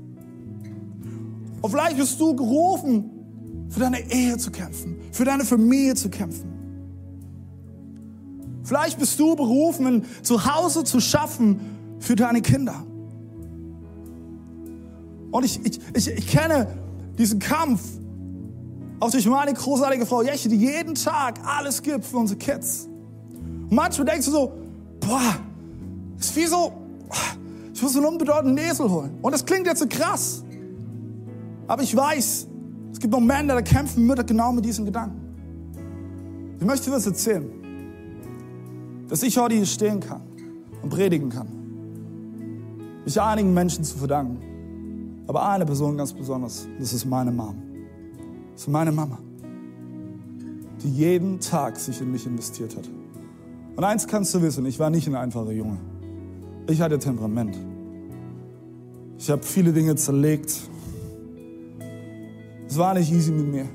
Und 1.61 1.69
vielleicht 1.69 1.97
bist 1.97 2.19
du 2.19 2.35
gerufen, 2.35 3.11
für 3.69 3.79
deine 3.79 4.11
Ehe 4.11 4.37
zu 4.37 4.51
kämpfen, 4.51 4.97
für 5.11 5.25
deine 5.25 5.45
Familie 5.45 5.95
zu 5.95 6.09
kämpfen. 6.09 6.51
Vielleicht 8.63 8.99
bist 8.99 9.19
du 9.19 9.35
berufen, 9.35 9.87
ein 9.87 10.05
Zuhause 10.21 10.83
zu 10.83 10.99
schaffen 10.99 11.97
für 11.99 12.15
deine 12.15 12.41
Kinder. 12.41 12.83
Und 15.31 15.45
ich, 15.45 15.65
ich, 15.65 15.79
ich, 15.95 16.07
ich 16.09 16.27
kenne 16.27 16.67
diesen 17.17 17.39
Kampf 17.39 17.81
auch 19.01 19.09
durch 19.09 19.25
meine 19.25 19.53
großartige 19.53 20.05
Frau 20.05 20.21
Jeche, 20.21 20.47
die 20.47 20.57
jeden 20.57 20.93
Tag 20.93 21.39
alles 21.43 21.81
gibt 21.81 22.05
für 22.05 22.17
unsere 22.17 22.37
Kids. 22.37 22.87
Manchmal 23.71 24.05
denkst 24.05 24.25
du 24.25 24.31
so, 24.31 24.51
boah, 24.99 25.35
ist 26.19 26.35
wie 26.35 26.45
so, 26.45 26.73
ich 27.73 27.81
muss 27.81 27.95
einen 27.95 28.05
unbedeutenden 28.05 28.57
Esel 28.57 28.89
holen. 28.89 29.17
Und 29.21 29.31
das 29.31 29.45
klingt 29.45 29.65
jetzt 29.65 29.79
so 29.79 29.87
krass. 29.87 30.43
Aber 31.67 31.81
ich 31.81 31.95
weiß, 31.95 32.47
es 32.91 32.99
gibt 32.99 33.13
Momente, 33.13 33.53
da 33.53 33.61
kämpfen 33.61 34.05
Mütter 34.05 34.25
genau 34.25 34.51
mit 34.51 34.65
diesen 34.65 34.85
Gedanken. 34.85 35.21
Ich 36.59 36.65
möchte 36.65 36.89
dir 36.89 36.95
was 36.97 37.07
erzählen, 37.07 37.49
dass 39.07 39.23
ich 39.23 39.37
heute 39.37 39.55
hier 39.55 39.65
stehen 39.65 40.01
kann 40.01 40.21
und 40.81 40.89
predigen 40.89 41.29
kann. 41.29 41.47
Mich 43.05 43.19
einigen 43.19 43.53
Menschen 43.53 43.85
zu 43.85 43.97
verdanken. 43.97 45.23
Aber 45.27 45.47
eine 45.47 45.65
Person 45.65 45.95
ganz 45.95 46.11
besonders, 46.11 46.67
das 46.77 46.91
ist 46.91 47.05
meine 47.05 47.31
Mom. 47.31 47.55
Das 48.51 48.63
ist 48.63 48.67
meine 48.67 48.91
Mama, 48.91 49.17
die 50.83 50.89
jeden 50.89 51.39
Tag 51.39 51.79
sich 51.79 52.01
in 52.01 52.11
mich 52.11 52.25
investiert 52.25 52.75
hat. 52.75 53.00
Und 53.75 53.83
eins 53.83 54.07
kannst 54.07 54.33
du 54.33 54.41
wissen, 54.41 54.65
ich 54.65 54.79
war 54.79 54.89
nicht 54.89 55.07
ein 55.07 55.15
einfacher 55.15 55.51
Junge. 55.51 55.77
Ich 56.67 56.81
hatte 56.81 56.99
Temperament. 56.99 57.57
Ich 59.17 59.29
habe 59.29 59.43
viele 59.43 59.71
Dinge 59.71 59.95
zerlegt. 59.95 60.55
Es 62.67 62.77
war 62.77 62.93
nicht 62.93 63.11
easy 63.11 63.31
mit 63.31 63.47
mir. 63.47 63.65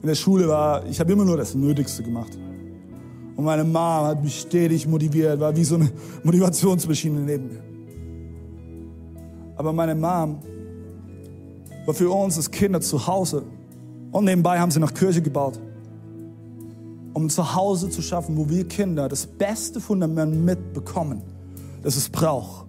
In 0.00 0.08
der 0.08 0.14
Schule 0.14 0.48
war, 0.48 0.84
ich 0.86 1.00
habe 1.00 1.12
immer 1.12 1.24
nur 1.24 1.36
das 1.36 1.54
Nötigste 1.54 2.02
gemacht. 2.02 2.38
Und 3.36 3.44
meine 3.44 3.64
Mama 3.64 4.08
hat 4.08 4.22
mich 4.22 4.40
stetig 4.40 4.86
motiviert, 4.86 5.40
war 5.40 5.56
wie 5.56 5.64
so 5.64 5.76
eine 5.76 5.90
Motivationsmaschine 6.22 7.20
neben 7.20 7.48
mir. 7.48 7.62
Aber 9.56 9.72
meine 9.72 9.94
Mom 9.94 10.38
war 11.86 11.94
für 11.94 12.10
uns 12.10 12.36
als 12.36 12.50
Kinder 12.50 12.80
zu 12.80 13.06
Hause. 13.06 13.42
Und 14.12 14.24
nebenbei 14.24 14.58
haben 14.58 14.70
sie 14.70 14.80
noch 14.80 14.94
Kirche 14.94 15.22
gebaut. 15.22 15.58
Um 17.14 17.26
ein 17.26 17.30
Zuhause 17.30 17.88
zu 17.90 18.02
schaffen, 18.02 18.36
wo 18.36 18.48
wir 18.48 18.68
Kinder 18.68 19.08
das 19.08 19.26
beste 19.26 19.80
Fundament 19.80 20.44
mitbekommen, 20.44 21.22
das 21.82 21.96
es 21.96 22.08
braucht, 22.08 22.66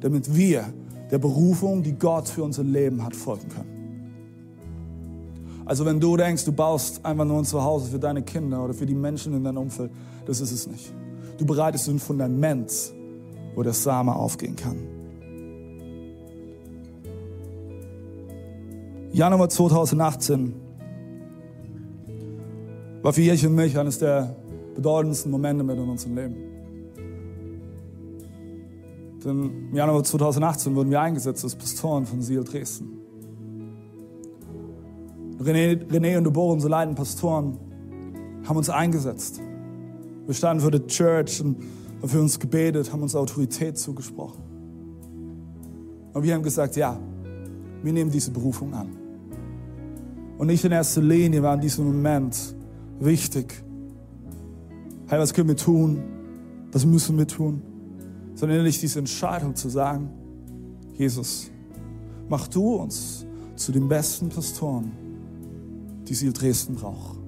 damit 0.00 0.34
wir 0.34 0.72
der 1.10 1.18
Berufung, 1.18 1.82
die 1.82 1.92
Gott 1.92 2.28
für 2.28 2.44
unser 2.44 2.62
Leben 2.62 3.04
hat, 3.04 3.14
folgen 3.14 3.48
können. 3.48 3.78
Also 5.66 5.84
wenn 5.84 6.00
du 6.00 6.16
denkst, 6.16 6.44
du 6.46 6.52
baust 6.52 7.04
einfach 7.04 7.26
nur 7.26 7.38
ein 7.38 7.44
Zuhause 7.44 7.90
für 7.90 7.98
deine 7.98 8.22
Kinder 8.22 8.64
oder 8.64 8.72
für 8.72 8.86
die 8.86 8.94
Menschen 8.94 9.34
in 9.34 9.44
deinem 9.44 9.58
Umfeld, 9.58 9.90
das 10.24 10.40
ist 10.40 10.52
es 10.52 10.66
nicht. 10.66 10.94
Du 11.36 11.44
bereitest 11.44 11.88
ein 11.88 11.98
Fundament, 11.98 12.72
wo 13.54 13.62
der 13.62 13.74
Same 13.74 14.14
aufgehen 14.14 14.56
kann. 14.56 14.78
Januar 19.12 19.48
2018 19.48 20.54
war 23.02 23.12
für 23.12 23.22
Jeche 23.22 23.48
und 23.48 23.54
mich 23.54 23.78
eines 23.78 23.98
der 23.98 24.36
bedeutendsten 24.74 25.30
Momente 25.30 25.64
mit 25.64 25.76
in 25.76 25.88
unserem 25.88 26.14
Leben. 26.16 26.36
Denn 29.24 29.68
im 29.70 29.74
Januar 29.74 30.04
2018 30.04 30.74
wurden 30.74 30.90
wir 30.90 31.00
eingesetzt 31.00 31.44
als 31.44 31.56
Pastoren 31.56 32.06
von 32.06 32.22
Seal 32.22 32.44
Dresden. 32.44 32.98
René, 35.40 35.84
René 35.88 36.18
und 36.18 36.24
Deborah, 36.24 36.52
unsere 36.52 36.70
leitenden 36.70 36.96
Pastoren, 36.96 37.58
haben 38.44 38.56
uns 38.56 38.70
eingesetzt. 38.70 39.40
Wir 40.26 40.34
standen 40.34 40.62
für 40.62 40.70
die 40.70 40.86
Church 40.86 41.40
und 41.40 41.56
haben 42.00 42.08
für 42.08 42.20
uns 42.20 42.38
gebetet, 42.38 42.92
haben 42.92 43.02
uns 43.02 43.14
Autorität 43.14 43.78
zugesprochen. 43.78 44.42
Und 46.12 46.22
wir 46.22 46.34
haben 46.34 46.42
gesagt, 46.42 46.76
ja, 46.76 46.98
wir 47.82 47.92
nehmen 47.92 48.10
diese 48.10 48.30
Berufung 48.30 48.74
an. 48.74 48.88
Und 50.38 50.46
nicht 50.48 50.64
in 50.64 50.72
erster 50.72 51.02
Linie 51.02 51.42
war 51.42 51.54
in 51.54 51.60
diesem 51.60 51.86
Moment 51.86 52.54
wichtig, 53.00 53.62
hey, 55.06 55.18
was 55.18 55.32
können 55.32 55.48
wir 55.48 55.56
tun? 55.56 56.02
Was 56.72 56.84
müssen 56.84 57.16
wir 57.16 57.26
tun? 57.26 57.62
Sondern 58.34 58.58
endlich 58.58 58.80
diese 58.80 58.98
Entscheidung 58.98 59.54
zu 59.54 59.68
sagen, 59.68 60.10
Jesus, 60.94 61.50
mach 62.28 62.48
du 62.48 62.76
uns 62.76 63.26
zu 63.56 63.72
den 63.72 63.88
besten 63.88 64.28
Pastoren, 64.28 64.92
die 66.06 66.26
in 66.26 66.32
Dresden 66.32 66.74
braucht. 66.74 67.18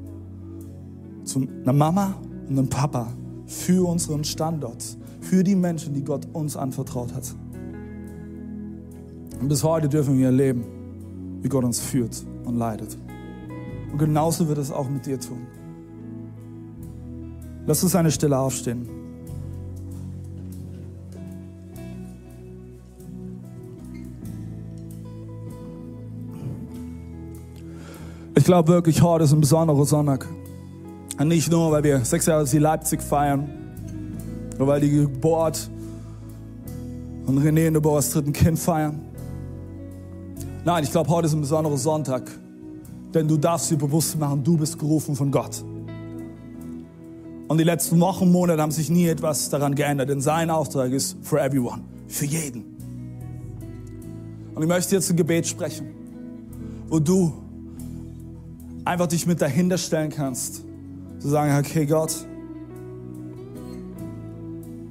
Zu 1.25 1.47
einer 1.63 1.73
Mama 1.73 2.15
und 2.49 2.59
einem 2.59 2.69
Papa 2.69 3.13
für 3.47 3.89
unseren 3.89 4.25
Standort, 4.25 4.97
für 5.21 5.43
die 5.45 5.55
Menschen, 5.55 5.95
die 5.95 6.05
Gott 6.05 6.27
uns 6.33 6.57
anvertraut 6.57 7.15
hat. 7.15 7.35
Und 9.41 9.49
bis 9.49 9.65
heute 9.65 9.89
dürfen 9.89 10.19
wir 10.19 10.27
erleben, 10.27 10.65
wie 11.43 11.49
Gott 11.49 11.65
uns 11.65 11.81
führt 11.81 12.25
und 12.45 12.57
leidet. 12.57 12.97
Und 13.91 13.99
genauso 13.99 14.49
wird 14.49 14.59
es 14.59 14.71
auch 14.71 14.89
mit 14.89 15.07
dir 15.07 15.19
tun. 15.19 15.47
Lass 17.71 17.85
uns 17.85 17.95
eine 17.95 18.11
Stelle 18.11 18.37
aufstehen. 18.37 18.89
Ich 28.35 28.43
glaube 28.43 28.73
wirklich, 28.73 29.01
heute 29.01 29.23
ist 29.23 29.33
ein 29.33 29.41
besonderer 29.41 29.85
Sonntag. 29.85 30.27
Und 31.17 31.29
nicht 31.29 31.49
nur, 31.49 31.71
weil 31.71 31.85
wir 31.85 32.05
sechs 32.05 32.27
Jahre 32.27 32.45
sie 32.45 32.59
Leipzig 32.59 33.01
feiern, 33.01 33.49
oder 34.57 34.67
weil 34.67 34.81
die 34.81 34.91
Geburt 34.91 35.71
und 37.25 37.39
René 37.39 37.69
und 37.69 37.75
Deborahs 37.75 38.11
dritten 38.11 38.33
Kind 38.33 38.59
feiern. 38.59 38.99
Nein, 40.65 40.83
ich 40.83 40.91
glaube, 40.91 41.09
heute 41.09 41.27
ist 41.27 41.35
ein 41.35 41.41
besonderer 41.41 41.77
Sonntag, 41.77 42.33
denn 43.15 43.29
du 43.29 43.37
darfst 43.37 43.71
dir 43.71 43.79
bewusst 43.79 44.19
machen, 44.19 44.43
du 44.43 44.57
bist 44.57 44.77
gerufen 44.77 45.15
von 45.15 45.31
Gott. 45.31 45.63
Und 47.51 47.59
die 47.59 47.65
letzten 47.65 47.99
Wochen, 47.99 48.31
Monate 48.31 48.63
haben 48.63 48.71
sich 48.71 48.91
nie 48.91 49.09
etwas 49.09 49.51
daran 49.51 49.75
geändert, 49.75 50.09
denn 50.09 50.21
sein 50.21 50.51
Auftrag 50.51 50.93
ist 50.93 51.17
for 51.21 51.41
everyone, 51.41 51.83
für 52.07 52.25
jeden. 52.25 52.63
Und 54.55 54.63
ich 54.63 54.69
möchte 54.69 54.95
jetzt 54.95 55.11
ein 55.11 55.17
Gebet 55.17 55.49
sprechen, 55.49 55.89
wo 56.89 57.01
du 57.01 57.33
einfach 58.85 59.09
dich 59.09 59.27
mit 59.27 59.41
dahinter 59.41 59.79
stellen 59.79 60.11
kannst, 60.11 60.65
zu 61.19 61.29
sagen, 61.29 61.59
okay 61.59 61.87
Gott, 61.87 62.25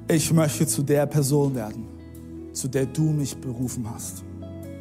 ich 0.09 0.33
möchte 0.33 0.67
zu 0.67 0.83
der 0.83 1.05
Person 1.05 1.55
werden, 1.55 1.85
zu 2.51 2.67
der 2.67 2.87
du 2.87 3.03
mich 3.03 3.37
berufen 3.37 3.89
hast 3.89 4.25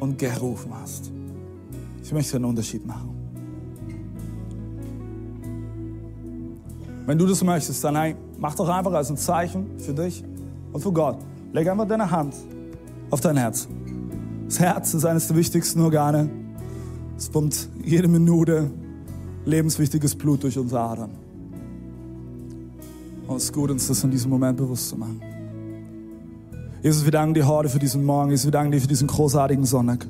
und 0.01 0.17
gerufen 0.17 0.73
hast. 0.73 1.13
Ich 2.03 2.11
möchte 2.11 2.35
einen 2.35 2.43
Unterschied 2.43 2.85
machen. 2.85 3.18
Wenn 7.09 7.17
du 7.17 7.25
das 7.25 7.43
möchtest, 7.43 7.83
dann 7.83 7.95
nein, 7.95 8.15
mach 8.37 8.53
doch 8.53 8.69
einfach 8.69 8.93
als 8.93 9.09
ein 9.09 9.17
Zeichen 9.17 9.79
für 9.79 9.95
dich 9.95 10.23
und 10.71 10.79
für 10.79 10.91
Gott. 10.91 11.17
Leg 11.53 11.67
einfach 11.67 11.87
deine 11.87 12.11
Hand 12.11 12.35
auf 13.09 13.19
dein 13.19 13.35
Herz. 13.35 13.67
Das 14.45 14.59
Herz 14.59 14.93
ist 14.93 15.05
eines 15.05 15.25
der 15.25 15.35
wichtigsten 15.35 15.81
Organe. 15.81 16.29
Es 17.17 17.27
pumpt 17.27 17.67
jede 17.83 18.07
Minute 18.07 18.69
lebenswichtiges 19.43 20.13
Blut 20.13 20.43
durch 20.43 20.59
unsere 20.59 20.81
Adern. 20.81 21.09
Und 23.25 23.37
es 23.37 23.45
ist 23.45 23.53
gut, 23.53 23.71
uns 23.71 23.87
das 23.87 24.03
in 24.03 24.11
diesem 24.11 24.29
Moment 24.29 24.57
bewusst 24.57 24.89
zu 24.89 24.95
machen. 24.95 25.19
Jesus, 26.83 27.05
wir 27.05 27.11
danken 27.11 27.33
dir 27.33 27.47
heute 27.47 27.69
für 27.69 27.79
diesen 27.79 28.05
Morgen. 28.05 28.29
Jesus, 28.29 28.45
wir 28.45 28.51
danken 28.51 28.71
dir 28.71 28.81
für 28.81 28.87
diesen 28.87 29.07
großartigen 29.07 29.65
Sonntag. 29.65 30.05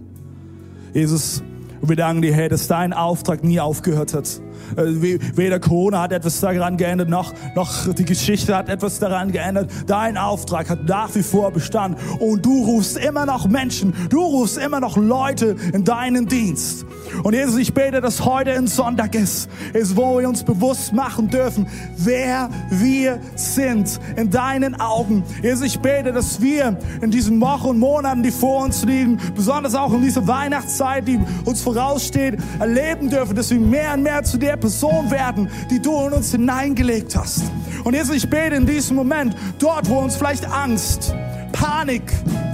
Jesus, 0.93 1.41
Und 1.81 1.89
wir 1.89 1.95
danken 1.95 2.21
dir, 2.21 2.33
Herr, 2.33 2.49
dass 2.49 2.67
dein 2.67 2.93
Auftrag 2.93 3.43
nie 3.43 3.59
aufgehört 3.59 4.13
hat. 4.13 4.41
Äh, 4.75 5.19
weder 5.35 5.59
Corona 5.59 6.01
hat 6.01 6.11
etwas 6.11 6.39
daran 6.41 6.77
geändert, 6.77 7.09
noch, 7.09 7.33
noch 7.55 7.93
die 7.93 8.05
Geschichte 8.05 8.55
hat 8.55 8.69
etwas 8.69 8.99
daran 8.99 9.31
geändert. 9.31 9.71
Dein 9.87 10.17
Auftrag 10.17 10.69
hat 10.69 10.85
nach 10.85 11.13
wie 11.15 11.23
vor 11.23 11.51
Bestand. 11.51 11.97
Und 12.19 12.45
du 12.45 12.65
rufst 12.65 12.97
immer 12.97 13.25
noch 13.25 13.47
Menschen, 13.47 13.93
du 14.09 14.21
rufst 14.21 14.57
immer 14.57 14.79
noch 14.79 14.97
Leute 14.97 15.55
in 15.73 15.83
deinen 15.83 16.27
Dienst. 16.27 16.85
Und 17.23 17.33
Jesus, 17.33 17.57
ich 17.57 17.73
bete, 17.73 18.01
dass 18.01 18.23
heute 18.23 18.51
ein 18.51 18.67
Sonntag 18.67 19.15
ist, 19.15 19.49
ist, 19.73 19.95
wo 19.95 20.19
wir 20.19 20.27
uns 20.27 20.43
bewusst 20.43 20.93
machen 20.93 21.29
dürfen, 21.29 21.67
wer 21.97 22.49
wir 22.69 23.19
sind 23.35 23.99
in 24.15 24.29
deinen 24.29 24.79
Augen. 24.79 25.23
Jesus, 25.41 25.65
ich 25.65 25.79
bete, 25.79 26.11
dass 26.13 26.41
wir 26.41 26.77
in 27.01 27.11
diesen 27.11 27.39
Wochen 27.41 27.69
und 27.69 27.79
Monaten, 27.79 28.23
die 28.23 28.31
vor 28.31 28.63
uns 28.63 28.83
liegen, 28.83 29.19
besonders 29.35 29.75
auch 29.75 29.93
in 29.93 30.01
dieser 30.01 30.27
Weihnachtszeit, 30.27 31.07
die 31.07 31.19
uns 31.45 31.61
voraussteht, 31.61 32.37
erleben 32.59 33.09
dürfen, 33.09 33.35
dass 33.35 33.49
wir 33.49 33.59
mehr 33.59 33.93
und 33.93 34.03
mehr 34.03 34.23
zu 34.23 34.37
der 34.37 34.57
Person 34.57 35.09
werden, 35.11 35.49
die 35.69 35.81
du 35.81 36.07
in 36.07 36.13
uns 36.13 36.31
hineingelegt 36.31 37.15
hast. 37.15 37.43
Und 37.83 37.93
Jesus, 37.93 38.15
ich 38.15 38.29
bete 38.29 38.55
in 38.55 38.65
diesem 38.65 38.95
Moment, 38.95 39.35
dort, 39.57 39.89
wo 39.89 39.99
uns 39.99 40.15
vielleicht 40.15 40.45
Angst, 40.45 41.13
Panik, 41.51 42.03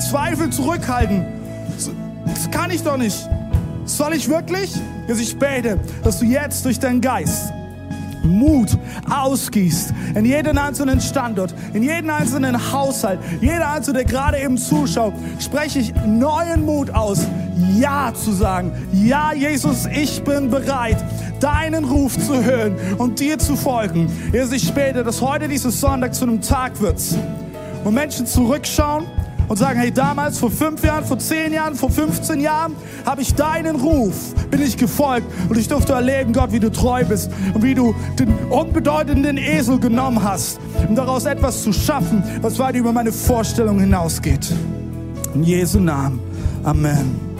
Zweifel 0.09 0.49
zurückhalten, 0.49 1.25
das 2.25 2.49
kann 2.51 2.71
ich 2.71 2.83
doch 2.83 2.97
nicht. 2.97 3.29
Soll 3.85 4.13
ich 4.13 4.27
wirklich? 4.27 4.73
Jesus, 5.07 5.21
ich 5.21 5.37
bete, 5.37 5.79
dass 6.03 6.19
du 6.19 6.25
jetzt 6.25 6.65
durch 6.65 6.79
deinen 6.79 7.01
Geist 7.01 7.53
Mut 8.23 8.77
ausgießt 9.09 9.93
in 10.15 10.25
jeden 10.25 10.57
einzelnen 10.57 10.99
Standort, 10.99 11.53
in 11.73 11.83
jeden 11.83 12.09
einzelnen 12.09 12.71
Haushalt, 12.71 13.19
jeder 13.41 13.71
Einzelne, 13.71 13.99
der 13.99 14.05
gerade 14.05 14.39
eben 14.39 14.57
zuschaut, 14.57 15.13
spreche 15.39 15.79
ich 15.79 15.93
neuen 16.05 16.65
Mut 16.65 16.89
aus, 16.89 17.27
Ja 17.77 18.11
zu 18.13 18.31
sagen. 18.31 18.71
Ja, 18.91 19.33
Jesus, 19.33 19.85
ich 19.85 20.23
bin 20.23 20.49
bereit, 20.49 20.97
deinen 21.39 21.85
Ruf 21.85 22.17
zu 22.17 22.43
hören 22.43 22.75
und 22.97 23.19
dir 23.19 23.37
zu 23.37 23.55
folgen. 23.55 24.09
Jesus, 24.33 24.53
ich 24.53 24.73
bete, 24.73 25.03
dass 25.03 25.21
heute 25.21 25.47
dieses 25.47 25.79
Sonntag 25.79 26.15
zu 26.15 26.23
einem 26.23 26.41
Tag 26.41 26.81
wird, 26.81 26.99
wo 27.83 27.91
Menschen 27.91 28.25
zurückschauen 28.25 29.05
und 29.47 29.57
sagen, 29.57 29.79
hey, 29.79 29.91
damals, 29.91 30.39
vor 30.39 30.51
fünf 30.51 30.83
Jahren, 30.83 31.05
vor 31.05 31.19
zehn 31.19 31.53
Jahren, 31.53 31.75
vor 31.75 31.89
15 31.89 32.39
Jahren, 32.39 32.75
habe 33.05 33.21
ich 33.21 33.35
deinen 33.35 33.75
Ruf, 33.75 34.33
bin 34.49 34.61
ich 34.61 34.77
gefolgt 34.77 35.27
und 35.49 35.57
ich 35.57 35.67
durfte 35.67 35.93
erleben, 35.93 36.33
Gott, 36.33 36.51
wie 36.51 36.59
du 36.59 36.71
treu 36.71 37.03
bist 37.05 37.29
und 37.53 37.63
wie 37.63 37.75
du 37.75 37.95
den 38.19 38.33
unbedeutenden 38.49 39.37
Esel 39.37 39.79
genommen 39.79 40.23
hast, 40.23 40.59
um 40.87 40.95
daraus 40.95 41.25
etwas 41.25 41.63
zu 41.63 41.73
schaffen, 41.73 42.23
was 42.41 42.59
weit 42.59 42.75
über 42.75 42.91
meine 42.91 43.11
Vorstellung 43.11 43.79
hinausgeht. 43.79 44.53
In 45.33 45.43
Jesu 45.43 45.79
Namen. 45.79 46.19
Amen. 46.63 46.91
Amen. 46.91 47.34